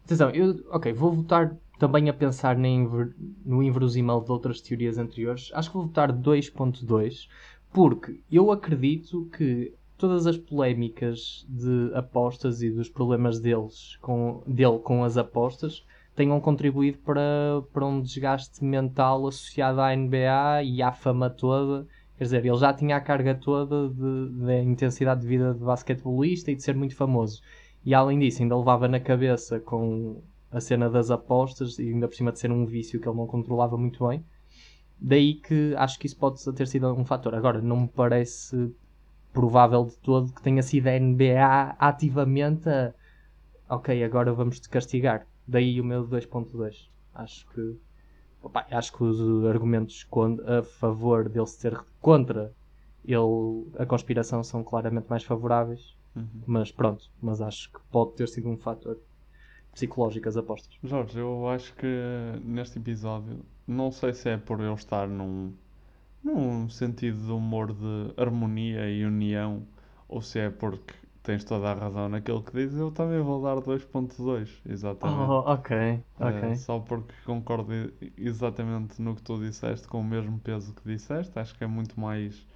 [0.06, 5.50] Atenção, eu, ok, vou votar também a pensar no inverosímil de outras teorias anteriores.
[5.52, 7.28] Acho que vou votar 2.2,
[7.74, 14.78] porque eu acredito que todas as polémicas de apostas e dos problemas deles com, dele
[14.78, 15.84] com as apostas
[16.16, 21.88] tenham contribuído para, para um desgaste mental associado à NBA e à fama toda.
[22.16, 26.56] Quer dizer, ele já tinha a carga toda da intensidade de vida de basquetebolista e
[26.56, 27.42] de ser muito famoso.
[27.84, 30.22] E além disso, ainda levava na cabeça com
[30.52, 33.28] a cena das apostas e ainda por cima de ser um vício que ele não
[33.28, 34.24] controlava muito bem.
[35.00, 37.34] Daí que acho que isso pode ter sido um fator.
[37.34, 38.74] Agora, não me parece
[39.34, 42.94] provável de todo que tenha sido a NBA ativamente a
[43.72, 45.26] ok, agora vamos te castigar.
[45.48, 46.90] Daí o meu 2.2.
[47.16, 47.78] Acho que
[48.44, 50.06] opa, acho que os argumentos
[50.46, 52.52] a favor dele ser contra
[53.06, 55.96] ele, a conspiração são claramente mais favoráveis.
[56.16, 56.28] Uhum.
[56.46, 59.00] Mas pronto, mas acho que pode ter sido um fator
[59.74, 60.80] psicológico as apostas.
[60.84, 61.86] Jorge, eu acho que
[62.44, 65.54] neste episódio, não sei se é por eu estar num,
[66.24, 69.68] num sentido de humor de harmonia e união,
[70.10, 70.94] ou se é porque
[71.24, 75.36] tens toda a razão naquilo que dizes, eu também vou dar 2.2, exatamente.
[75.36, 75.70] Oh, ok,
[76.20, 76.56] Eh, ok.
[76.56, 77.74] só porque concordo
[78.18, 82.00] exatamente no que tu disseste, com o mesmo peso que disseste, acho que é muito
[82.00, 82.48] mais,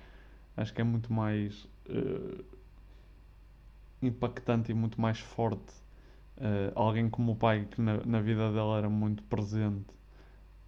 [0.57, 2.43] acho que é muito mais eh,
[4.01, 5.73] impactante e muito mais forte
[6.37, 9.85] eh, alguém como o pai que na, na vida dele era muito presente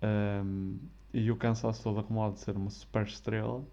[0.01, 0.77] ehm,
[1.13, 3.63] e o cansaço todo acumulado de ser uma super estrela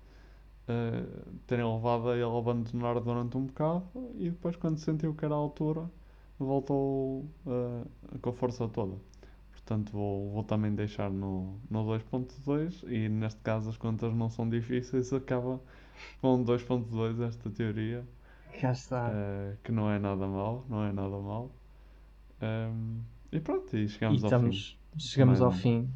[0.68, 1.04] eh,
[1.46, 3.84] terem levado a ele a abandonar durante um bocado
[4.16, 5.90] e depois quando sentiu que era a altura
[6.38, 8.96] voltou eh, com a força toda
[9.52, 14.48] portanto vou, vou também deixar no, no 2.2 e neste caso as contas não são
[14.48, 15.60] difíceis acaba
[16.20, 18.04] com 2.2 esta teoria
[18.60, 19.10] Cá está.
[19.62, 21.50] que não é nada mal, não é nada mal.
[22.44, 23.00] Ehm,
[23.32, 24.98] e pronto, e chegamos E ao estamos, fim.
[24.98, 25.88] chegamos ao fim.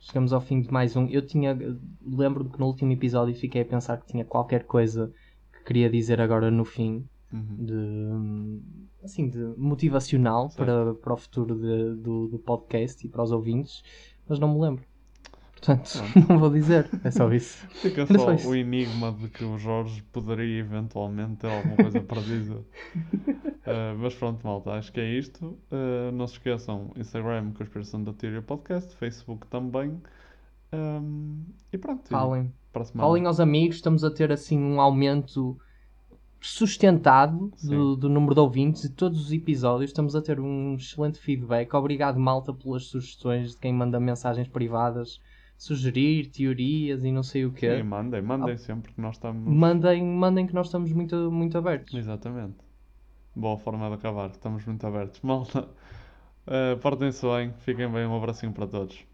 [0.00, 1.06] Chegamos ao fim de mais um.
[1.08, 1.56] Eu tinha.
[2.06, 5.12] Lembro-me que no último episódio fiquei a pensar que tinha qualquer coisa
[5.52, 7.04] que queria dizer agora no fim.
[7.32, 7.56] Uhum.
[7.58, 8.62] De.
[9.04, 13.82] Assim, de motivacional para, para o futuro de- do, do podcast e para os ouvintes,
[14.28, 14.84] mas não me lembro.
[15.60, 16.88] Portanto, não vou dizer.
[17.04, 17.66] É só isso.
[17.68, 18.48] Fica Era só isso.
[18.48, 22.64] o enigma de que o Jorge poderia eventualmente ter alguma coisa para dizer.
[23.70, 25.58] Eh, mas pronto, malta, acho que é isto.
[25.70, 30.00] Eh, não se esqueçam, Instagram, Conspiração da Teoria Podcast, Facebook também.
[30.72, 32.06] Ehm, e pronto.
[32.06, 32.50] e Falem.
[32.96, 35.58] Falem aos amigos, estamos a ter assim um aumento
[36.40, 39.90] sustentado do, do número de ouvintes de todos os episódios.
[39.90, 41.74] Estamos a ter um excelente feedback.
[41.74, 45.20] Obrigado, malta, pelas sugestões de quem manda mensagens privadas,
[45.58, 47.82] sugerir teorias e não sei o quê.
[47.82, 49.52] Mandem, mandem sempre que nós estamos.
[49.52, 51.92] Mandem, mandem que nós estamos muito, muito abertos.
[51.92, 52.56] Exatamente.
[53.34, 55.20] Boa forma de acabar, estamos muito abertos.
[55.22, 55.68] Malta,
[56.48, 59.04] Uh, Portem-se bem, fiquem bem, um abracinho para todos.